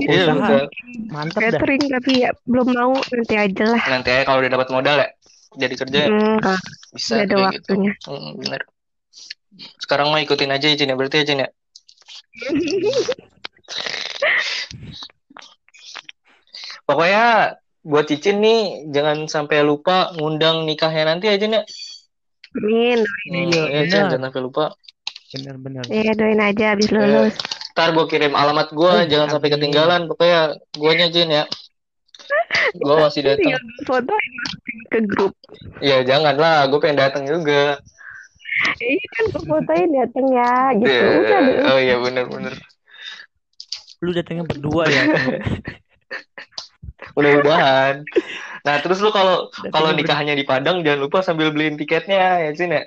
Iya 0.00 0.22
buka. 0.38 0.56
Mantap 1.12 1.40
dah. 1.44 1.60
catering 1.60 1.84
tapi 1.92 2.12
ya 2.24 2.30
belum 2.48 2.68
mau 2.72 2.92
nanti 2.96 3.34
aja 3.36 3.64
lah. 3.68 3.82
Nanti 3.84 4.08
aja 4.16 4.22
kalau 4.24 4.38
udah 4.40 4.52
dapat 4.56 4.68
modal 4.72 4.96
ya, 5.04 5.08
jadi 5.60 5.74
kerja 5.76 6.00
Hmm, 6.08 6.38
bisa 6.94 7.14
ada 7.20 7.36
gitu. 7.36 7.44
waktunya. 7.52 7.92
Hmm, 8.08 8.32
bener. 8.40 8.60
Sekarang 9.78 10.08
mah 10.10 10.24
ikutin 10.24 10.50
aja 10.50 10.66
ya 10.72 10.76
Cin 10.78 10.90
ya, 10.90 10.96
berarti 10.96 11.20
ya 11.20 11.24
Cin 11.28 11.44
ya. 11.44 11.48
Pokoknya 16.84 17.56
buat 17.84 18.04
Cicin 18.08 18.40
nih 18.40 18.88
jangan 18.92 19.28
sampai 19.28 19.60
lupa 19.64 20.12
ngundang 20.16 20.64
nikahnya 20.68 21.14
nanti 21.14 21.28
aja 21.28 21.40
Cin 21.40 21.56
ya. 21.56 21.62
Amin. 22.54 23.00
Iya, 23.28 23.62
iya, 23.70 23.82
Cin, 23.88 24.04
jangan 24.10 24.28
sampai 24.30 24.40
lupa. 24.44 24.64
Bener-bener. 25.34 25.82
Ya 25.90 26.12
doain 26.14 26.40
aja 26.40 26.76
habis 26.76 26.88
lulus. 26.92 27.34
Ntar 27.74 27.90
gue 27.90 28.06
kirim 28.06 28.38
alamat 28.38 28.70
gua, 28.70 29.02
Eh, 29.02 29.10
jangan 29.10 29.34
sampai 29.34 29.50
amin. 29.50 29.58
ketinggalan. 29.58 30.00
Pokoknya 30.06 30.40
guanya 30.78 31.06
Cin 31.10 31.28
ya. 31.32 31.44
Gua 32.78 33.10
masih 33.10 33.26
datang. 33.26 33.58
Foto 33.82 34.14
ke 34.94 34.98
grup. 35.04 35.34
Ya 35.82 36.06
jangan 36.06 36.38
lah, 36.38 36.70
gue 36.70 36.78
pengen 36.78 37.02
datang 37.02 37.26
juga. 37.26 37.82
Iya 38.78 39.06
kan 39.18 39.24
gue 39.34 39.42
fotoin 39.44 39.90
dateng 39.92 40.26
ya 40.30 40.54
gitu. 40.78 40.94
Udah 40.94 41.40
deh. 41.42 41.58
Oh 41.68 41.78
iya 41.80 41.96
bener-bener. 41.98 42.54
Lu 44.00 44.10
datangnya 44.14 44.44
berdua 44.46 44.84
ya. 44.88 45.02
Mudah-mudahan. 47.14 48.02
Nah 48.64 48.76
terus 48.80 48.98
lu 48.98 49.12
kalau 49.14 49.52
kalau 49.70 49.92
nikahnya 49.92 50.34
di 50.34 50.44
Padang 50.46 50.82
jangan 50.82 51.00
lupa 51.04 51.20
sambil 51.20 51.52
beliin 51.54 51.78
tiketnya 51.78 52.48
ya 52.48 52.50
Cin 52.56 52.74
ya. 52.74 52.82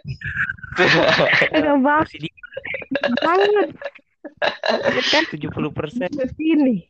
Enggak 1.53 2.09
di 2.17 2.29
banget. 3.23 3.69
Kan 5.13 5.23
70%. 5.31 6.11
ke 6.11 6.25
sini. 6.35 6.83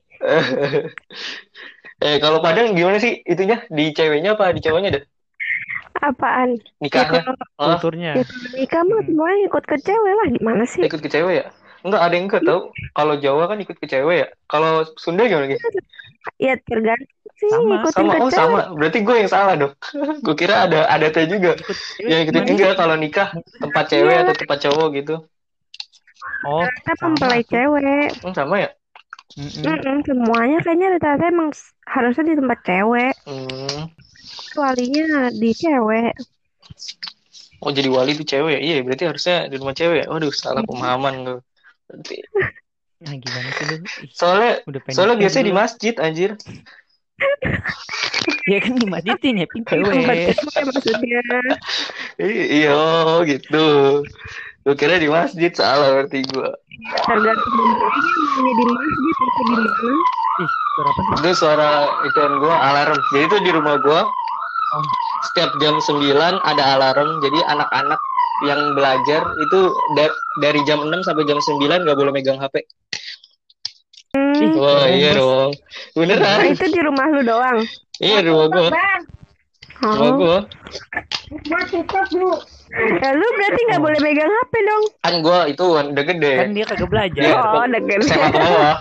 eh 1.98 2.18
kalau 2.22 2.42
Padang 2.42 2.74
gimana 2.74 2.98
sih 2.98 3.22
itunya 3.26 3.66
di 3.70 3.94
ceweknya 3.94 4.38
apa 4.38 4.54
di 4.54 4.62
cowoknya 4.62 4.90
deh 4.98 5.04
Apaan? 6.02 6.50
Ya 6.58 6.82
nikahnya? 6.86 7.22
Ah, 7.58 7.78
Kulturnya. 7.80 8.12
ya 8.22 8.24
nikah 8.54 8.82
mah 8.86 9.02
semuanya 9.06 9.40
ikut 9.50 9.64
ke 9.66 9.76
cewek 9.82 10.14
lah 10.14 10.28
gimana 10.30 10.64
sih? 10.70 10.84
ikut 10.86 11.00
ke 11.02 11.10
cewek 11.10 11.34
ya? 11.42 11.46
Enggak 11.86 12.02
ada 12.06 12.14
yang 12.18 12.26
enggak 12.30 12.44
tahu. 12.46 12.62
Kalau 12.98 13.14
Jawa 13.22 13.44
kan 13.50 13.58
ikut 13.62 13.78
ke 13.78 13.86
cewek 13.90 14.16
ya. 14.22 14.28
Kalau 14.50 14.86
Sunda 14.98 15.24
gimana 15.30 15.46
gitu? 15.50 15.62
Ya 16.38 16.54
tergantung 16.58 17.34
sih 17.38 17.50
Sama, 17.50 17.74
ikutin 17.82 17.94
Sama 17.94 18.12
ke 18.14 18.20
oh 18.22 18.30
cewek. 18.30 18.34
sama. 18.38 18.60
Berarti 18.78 19.00
gue 19.02 19.16
yang 19.18 19.32
salah 19.32 19.54
dong. 19.58 19.74
gue 20.26 20.36
kira 20.38 20.56
ada 20.70 20.80
ada 20.90 21.08
teh 21.10 21.26
juga. 21.30 21.58
Ikut 21.58 21.78
Yang 22.06 22.20
ikutin 22.30 22.44
enggak 22.46 22.74
kalau 22.78 22.96
nikah 22.98 23.28
tempat 23.62 23.84
cewek 23.90 24.14
Iya. 24.14 24.22
atau 24.26 24.34
tempat 24.38 24.58
cowok 24.70 24.88
gitu. 24.98 25.16
Oh, 26.46 26.64
Kita 26.66 26.94
sama 26.98 27.10
mempelai 27.14 27.42
cewek. 27.46 28.08
Hmm, 28.22 28.34
sama 28.34 28.56
ya? 28.62 28.70
Mm-mm. 29.38 29.64
Mm-mm, 29.70 29.98
semuanya 30.08 30.58
kayaknya 30.66 30.88
rata-rata 30.98 31.26
emang 31.30 31.50
harusnya 31.86 32.24
di 32.34 32.36
tempat 32.40 32.60
cewek. 32.66 33.14
Hmm. 33.28 34.07
Walinya 34.56 35.30
di 35.34 35.50
cewek. 35.54 36.14
Oh 37.62 37.74
jadi 37.74 37.90
wali 37.90 38.14
itu 38.14 38.24
cewek 38.24 38.58
ya? 38.58 38.60
Iya 38.62 38.76
berarti 38.86 39.04
harusnya 39.10 39.38
di 39.50 39.56
rumah 39.58 39.74
cewek. 39.74 40.06
ya? 40.06 40.06
Waduh 40.12 40.34
salah 40.34 40.62
pemahaman 40.62 41.14
tuh. 41.26 41.40
Nah, 42.98 43.14
gimana 43.14 43.50
sih 43.54 43.66
lu? 43.70 43.76
Soalnya 44.10 44.52
udah 44.66 44.80
pengen 44.82 44.96
soalnya 44.98 45.18
biasanya 45.22 45.46
di 45.46 45.54
dulu. 45.54 45.62
masjid 45.62 45.94
anjir. 45.98 46.32
Ya 48.48 48.64
kan 48.64 48.80
dimajitin 48.80 49.44
ya, 49.44 49.48
pin 49.48 49.64
Tempat 49.68 49.92
cewek. 49.92 50.36
cewek 50.40 50.64
maksudnya. 50.72 51.20
Iya 52.20 52.72
oh, 52.76 53.20
gitu. 53.28 53.68
Gue 54.64 54.76
kira 54.76 55.00
di 55.00 55.12
masjid 55.12 55.52
salah 55.52 55.96
berarti 55.96 56.24
gue. 56.28 56.50
Tergantung 57.08 57.56
maunya 57.56 58.52
di 58.56 58.64
masjid 58.68 59.16
atau 59.20 59.44
di 59.44 59.44
mana. 59.52 60.16
Ih, 60.38 60.50
suara 60.76 60.90
apa 60.90 61.00
tuh? 61.02 61.16
Itu 61.18 61.32
suara 61.34 61.70
ituan 62.06 62.34
gue 62.38 62.54
alarm. 62.54 62.98
Jadi 63.10 63.24
itu 63.26 63.38
di 63.42 63.52
rumah 63.52 63.78
gue 63.80 64.02
Oh, 64.68 64.84
setiap 65.24 65.56
jam 65.64 65.80
9 65.80 66.12
ada 66.44 66.64
alarm. 66.76 67.24
Jadi 67.24 67.40
anak-anak 67.40 67.96
yang 68.44 68.76
belajar 68.76 69.24
itu 69.40 69.60
da- 69.96 70.12
dari 70.38 70.60
jam 70.68 70.84
6 70.84 71.00
sampai 71.02 71.24
jam 71.24 71.40
9 71.40 71.88
gak 71.88 71.96
boleh 71.96 72.12
megang 72.12 72.36
HP. 72.36 72.68
Hmm. 74.12 74.60
Wah 74.60 74.84
keren, 74.84 74.92
iya 74.92 75.12
dong. 75.16 75.52
Nah, 75.56 75.96
Beneran. 75.96 76.40
itu 76.52 76.66
di 76.68 76.82
rumah 76.84 77.06
lu 77.08 77.22
doang. 77.24 77.58
Iya 77.98 78.18
di 78.20 78.30
rumah 78.30 78.48
gue. 78.52 78.68
Rumah 79.78 80.04
Oh. 80.04 80.14
gue. 80.20 80.38
Ya, 82.98 83.10
lu 83.16 83.28
berarti 83.32 83.62
nggak 83.72 83.82
boleh 83.82 84.00
megang 84.04 84.28
HP 84.28 84.54
dong. 84.60 84.84
Kan 85.00 85.14
gue 85.24 85.40
itu 85.48 85.64
udah 85.64 86.04
gede. 86.04 86.34
Kan 86.44 86.50
dia 86.52 86.66
kagak 86.68 86.90
belajar. 86.92 87.24
Iya. 87.24 87.40
Oh, 87.40 87.64
ke 87.64 88.36
bawah. 88.36 88.76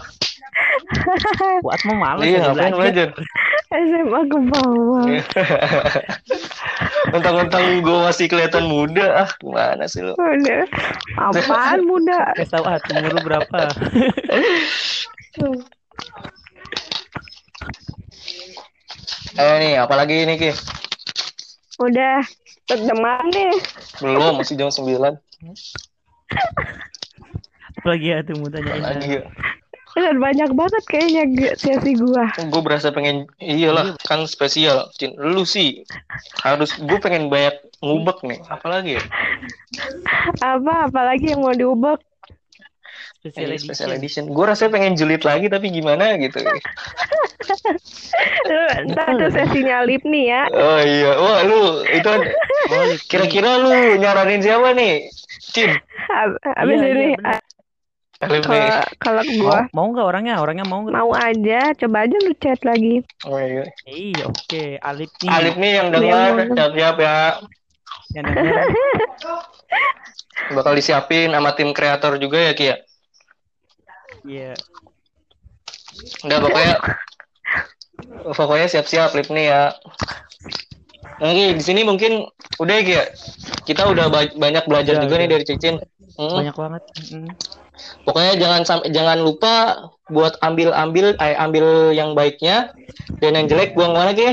Buat 1.64 1.81
mau 1.88 1.97
males 1.97 2.25
Iya 2.25 2.38
ngapain 2.51 2.73
belajar. 2.75 3.09
SMA 3.66 4.21
ke 4.31 4.38
bawah. 4.47 5.07
Mentang-mentang 7.12 7.83
gue 7.83 7.99
masih 8.07 8.27
kelihatan 8.31 8.64
muda, 8.71 9.27
ah 9.27 9.31
gimana 9.42 9.85
sih 9.90 10.07
lo? 10.07 10.14
Udah. 10.14 10.62
Apaan 11.19 11.83
muda? 11.83 12.31
Gak 12.38 12.47
tau 12.55 12.62
ah, 12.62 12.79
umur 12.95 13.11
lu 13.11 13.21
berapa? 13.27 13.59
Eh 19.37 19.55
nih, 19.61 19.77
apalagi 19.77 20.25
ini 20.25 20.40
Ki? 20.40 20.49
Udah. 21.77 22.25
Teman 22.64 23.29
deh. 23.31 23.53
Belum, 24.01 24.40
masih 24.40 24.57
jam 24.57 24.73
9 24.73 24.97
Apalagi 27.77 28.07
ya 28.11 28.25
tuh 28.25 28.35
mau 28.40 28.49
tanyain. 28.49 28.81
lagi 28.81 29.21
ya. 29.21 29.23
Dan 29.96 30.20
banyak 30.20 30.52
banget 30.52 30.82
kayaknya 30.87 31.24
sesi 31.56 31.96
gua. 31.96 32.28
Gue 32.52 32.61
berasa 32.61 32.92
pengen, 32.92 33.24
iyalah 33.40 33.96
kan 34.04 34.28
spesial. 34.28 34.92
Cin, 34.92 35.16
lu 35.16 35.48
sih 35.48 35.88
harus, 36.44 36.76
gue 36.76 36.98
pengen 37.00 37.32
banyak 37.32 37.56
ngubek 37.80 38.20
nih. 38.20 38.38
Apalagi 38.46 39.00
ya? 39.00 39.02
Apa 40.44 40.92
apalagi 40.92 41.32
yang 41.32 41.40
mau 41.40 41.56
diubek? 41.56 41.96
Special 43.24 43.50
Iya, 43.50 43.59
special 43.59 43.90
edition. 43.90 44.28
edition. 44.28 44.37
Gue 44.37 44.44
rasanya 44.46 44.72
pengen 44.76 44.92
julid 44.94 45.24
lagi 45.24 45.48
tapi 45.48 45.66
gimana 45.72 46.14
gitu. 46.20 46.44
Ntar 48.87 49.06
itu 49.16 49.26
sesinya 49.32 49.82
lip 49.82 50.04
nih 50.06 50.24
ya. 50.30 50.42
Oh 50.52 50.78
iya, 50.78 51.11
wah 51.18 51.40
lu 51.42 51.61
itu 51.88 52.06
Lip. 52.06 53.00
kira-kira 53.11 53.59
lu 53.59 53.72
nyaranin 53.98 54.44
siapa 54.44 54.76
nih? 54.76 55.11
Cin. 55.50 55.74
Habis 56.54 56.78
Iya, 56.78 56.87
ini 56.87 57.02
iya, 57.02 57.16
nih. 57.18 57.40
Kalau 58.16 58.40
kalau 58.96 59.22
Mau, 59.22 59.37
gua 59.44 59.59
mau 59.76 59.87
nggak 59.92 60.07
orangnya? 60.09 60.35
Orangnya 60.40 60.64
mau 60.64 60.81
nggak? 60.81 60.94
mau 60.96 61.12
aja, 61.12 61.61
coba 61.76 62.09
aja 62.09 62.16
lu 62.16 62.33
chat 62.40 62.61
lagi. 62.64 63.05
Oh 63.29 63.37
iya. 63.37 63.68
Iya, 63.85 64.24
oke. 64.24 64.64
Alip 64.81 65.12
nih. 65.20 65.29
Alif 65.29 65.55
nih 65.61 65.72
yang 65.76 65.88
dengar 65.92 66.33
siap-siap 66.48 66.96
ya. 66.96 67.18
Yang. 68.16 68.24
Bakal 70.57 70.72
disiapin 70.79 71.33
sama 71.33 71.52
tim 71.52 71.70
kreator 71.76 72.16
juga 72.16 72.40
ya 72.40 72.52
Ki 72.57 72.72
ya. 72.72 72.76
Iya. 74.24 74.52
Enggak 76.24 76.40
pokoknya 76.44 76.74
pokoknya 78.33 78.66
siap-siap 78.68 79.12
Lip 79.12 79.29
nih 79.29 79.52
ya. 79.52 79.62
Oke, 81.16 81.57
di 81.57 81.64
sini 81.64 81.81
mungkin 81.85 82.24
udah 82.57 82.74
ya 82.81 82.85
Ki 82.85 82.94
ya. 82.96 83.05
Kita 83.66 83.83
udah 83.92 84.09
ba- 84.09 84.37
banyak 84.37 84.64
belajar 84.64 85.00
Udah, 85.00 85.05
juga 85.05 85.14
nih 85.20 85.29
udah. 85.29 85.35
dari 85.37 85.44
Cicin. 85.44 85.76
Hmm. 86.16 86.37
Banyak 86.40 86.57
banget. 86.57 86.83
Mm. 87.12 87.29
Pokoknya 88.08 88.40
jangan 88.40 88.62
sampai 88.64 88.88
jangan 88.92 89.18
lupa 89.20 89.54
buat 90.08 90.38
ambil-ambil 90.40 91.16
eh, 91.18 91.36
ambil 91.36 91.92
yang 91.92 92.16
baiknya 92.16 92.72
dan 93.20 93.36
yang 93.36 93.46
jelek 93.50 93.76
buang 93.76 93.92
mana? 93.92 94.16
Gua 94.16 94.32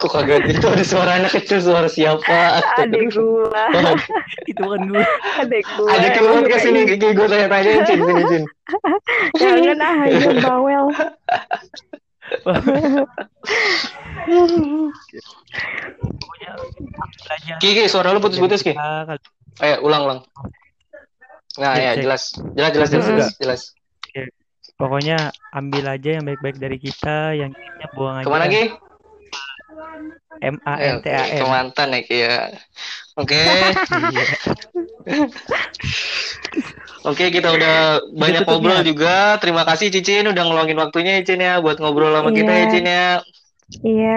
Kok 0.00 0.16
kagak 0.16 0.48
itu 0.48 0.64
ada 0.64 0.80
suara 0.80 1.20
anak 1.20 1.36
kecil 1.36 1.60
suara 1.60 1.84
siapa? 1.84 2.56
Adik 2.80 3.12
gua, 3.12 3.68
itu 4.50 4.62
kan 4.64 4.80
gue. 4.88 5.04
adik 5.44 5.64
gua. 5.76 5.92
Ada 5.92 6.08
keluar 6.16 6.42
ke 6.48 6.56
sini 6.56 6.88
Kiki 6.88 7.12
gue 7.12 7.26
tanya-tanya 7.28 7.84
Cin 7.84 8.00
sini 8.00 8.22
Cin. 8.32 8.42
Jangan 9.40 9.84
ah, 9.84 10.08
aja 10.08 10.30
bawel. 10.40 10.84
Kiki 17.60 17.84
suara 17.84 18.16
lu 18.16 18.24
putus-putus 18.24 18.64
Ki. 18.64 18.72
Ayo 19.58 19.82
ulang 19.82 20.02
ulang. 20.06 20.20
Nah 21.58 21.74
Cek, 21.74 21.82
ya 21.82 21.90
cek. 21.92 22.02
jelas 22.06 22.22
jelas 22.54 22.70
jelas 22.72 22.88
jelas 22.88 23.06
jelas. 23.08 23.30
jelas. 23.36 23.62
Pokoknya 24.76 25.18
ambil 25.52 25.84
aja 25.90 26.16
yang 26.16 26.24
baik-baik 26.24 26.56
dari 26.56 26.80
kita, 26.80 27.36
yang 27.36 27.52
kayaknya 27.52 27.86
buang 27.92 28.16
aja. 28.16 28.24
Ke 28.24 28.32
mana 28.32 28.46
Ki? 28.48 28.64
M 30.40 30.56
A 30.64 30.72
Eh, 30.80 30.88
N 30.88 30.96
T 31.00 31.06
A 31.10 31.24
N. 31.28 31.36
ke 31.36 31.44
mantan 31.44 31.88
ya 31.92 32.00
Ki 32.00 32.16
ya. 32.18 32.36
Oke. 33.16 33.40
Iya. 34.00 34.24
Oke, 37.02 37.32
kita 37.32 37.48
udah 37.50 37.76
banyak 38.12 38.44
tutup 38.44 38.60
ngobrol 38.60 38.80
ya? 38.80 38.84
juga. 38.84 39.14
Terima 39.36 39.64
kasih 39.64 39.88
Cicin 39.88 40.28
udah 40.28 40.42
ngeluangin 40.44 40.76
waktunya 40.76 41.20
ya 41.20 41.22
Cin 41.24 41.40
ya 41.40 41.56
buat 41.58 41.76
ngobrol 41.76 42.12
sama 42.12 42.30
kita 42.30 42.48
ya 42.48 42.58
Iya. 42.58 42.70
Cin 42.70 42.84
ya. 42.84 43.08
Iya, 43.80 44.16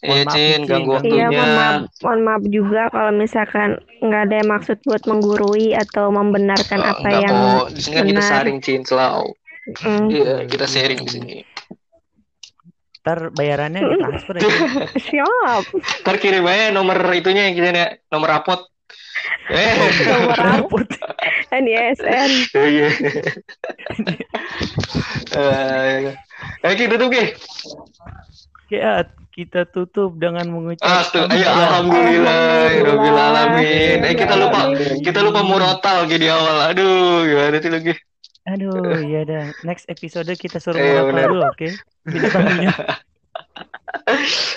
Iya 0.00 0.24
maaf, 0.24 0.32
Cin, 0.32 0.60
ganggu 0.64 0.90
ganggu. 0.90 1.06
iya 1.06 1.26
waktunya. 1.28 1.28
mohon 1.30 1.52
maaf, 1.52 1.80
mohon 2.00 2.20
maaf 2.22 2.42
juga 2.48 2.82
kalau 2.88 3.12
misalkan 3.12 3.68
nggak 4.00 4.22
ada 4.24 4.38
maksud 4.46 4.76
buat 4.80 5.02
menggurui 5.04 5.68
atau 5.74 6.08
membenarkan 6.08 6.80
Oh, 6.80 6.90
apa 6.90 7.08
yang 7.12 7.36
kok. 7.36 7.66
Di 7.70 7.80
sini 7.80 7.94
kan 7.94 8.04
kita 8.06 8.14
benar. 8.16 8.30
sharing 8.32 8.58
Cin 8.58 8.82
selalu. 8.82 9.28
Mm, 9.78 10.06
Iya, 10.08 10.34
kita 10.48 10.64
sharing 10.64 11.00
di 11.00 11.10
sini. 11.10 11.34
Ntar 13.00 13.18
bayarannya 13.30 13.80
ditransfer 13.82 14.34
ya. 14.36 14.48
siap. 15.08 15.64
Ntar 16.00 16.16
kirim 16.16 16.44
aja 16.44 16.68
nomor 16.70 16.96
itunya 17.10 17.48
yang 17.48 17.54
kita 17.54 17.68
ya, 17.70 17.86
nomor 18.08 18.28
rapot. 18.30 18.60
Eh, 19.46 19.72
Nomor 20.06 20.36
Rapot. 20.48 20.88
NISN. 21.50 22.30
iya. 22.56 22.88
Eh, 25.30 26.14
Eh, 26.62 26.72
kita 26.72 26.96
tutup 26.96 27.12
Ki. 27.12 27.36
Ya, 28.70 29.02
kita 29.34 29.66
tutup 29.66 30.14
dengan 30.14 30.46
mengucapkan 30.46 31.02
Astu, 31.02 31.18
ayo 31.26 31.42
alhamdulillah, 31.42 32.70
rabbil 32.86 33.18
alamin. 33.18 33.98
Eh 34.06 34.14
kita 34.14 34.38
lupa, 34.38 34.70
kita 35.02 35.18
lupa 35.26 35.42
murotal 35.42 36.06
Ki 36.06 36.22
di 36.22 36.30
awal. 36.30 36.70
Aduh, 36.70 37.26
gimana 37.26 37.58
sih 37.58 37.66
lagi? 37.66 37.92
Aduh, 38.46 39.02
iya 39.02 39.26
dah. 39.26 39.46
Next 39.66 39.90
episode 39.90 40.30
kita 40.38 40.62
suruh 40.62 40.78
murotal 40.78 41.06
bener. 41.10 41.28
dulu, 41.34 41.42
oke? 41.50 41.68
Kita 42.06 42.26
tamunya. 42.30 42.72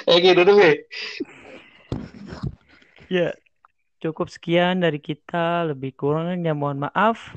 Eh 0.10 0.18
kita 0.22 0.46
tutup 0.46 0.58
ya. 0.62 0.74
Ya, 3.10 3.28
cukup 4.02 4.30
sekian 4.30 4.82
dari 4.82 5.02
kita. 5.02 5.66
Lebih 5.70 5.94
kurangnya 5.98 6.54
mohon 6.54 6.86
maaf. 6.86 7.34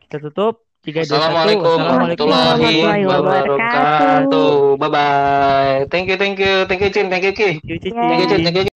Kita 0.00 0.20
tutup. 0.20 0.65
3, 0.86 1.02
2, 1.02 1.18
1. 1.18 1.18
Assalamualaikum 1.18 1.66
warahmatullahi 1.66 3.02
wabarakatuh. 3.10 4.78
Bye 4.78 4.90
bye. 4.94 5.78
Thank 5.90 6.06
you, 6.06 6.16
thank 6.16 6.38
you, 6.38 6.62
thank 6.70 6.78
you 6.78 6.90
Cin, 6.94 7.10
thank 7.10 7.26
you 7.26 7.34
Ki. 7.34 7.58
Thank 7.58 7.66
you, 7.66 7.78
Cici. 7.82 8.06
Thank 8.06 8.22
you 8.22 8.28
Cin, 8.30 8.40
thank 8.46 8.56
you. 8.70 8.75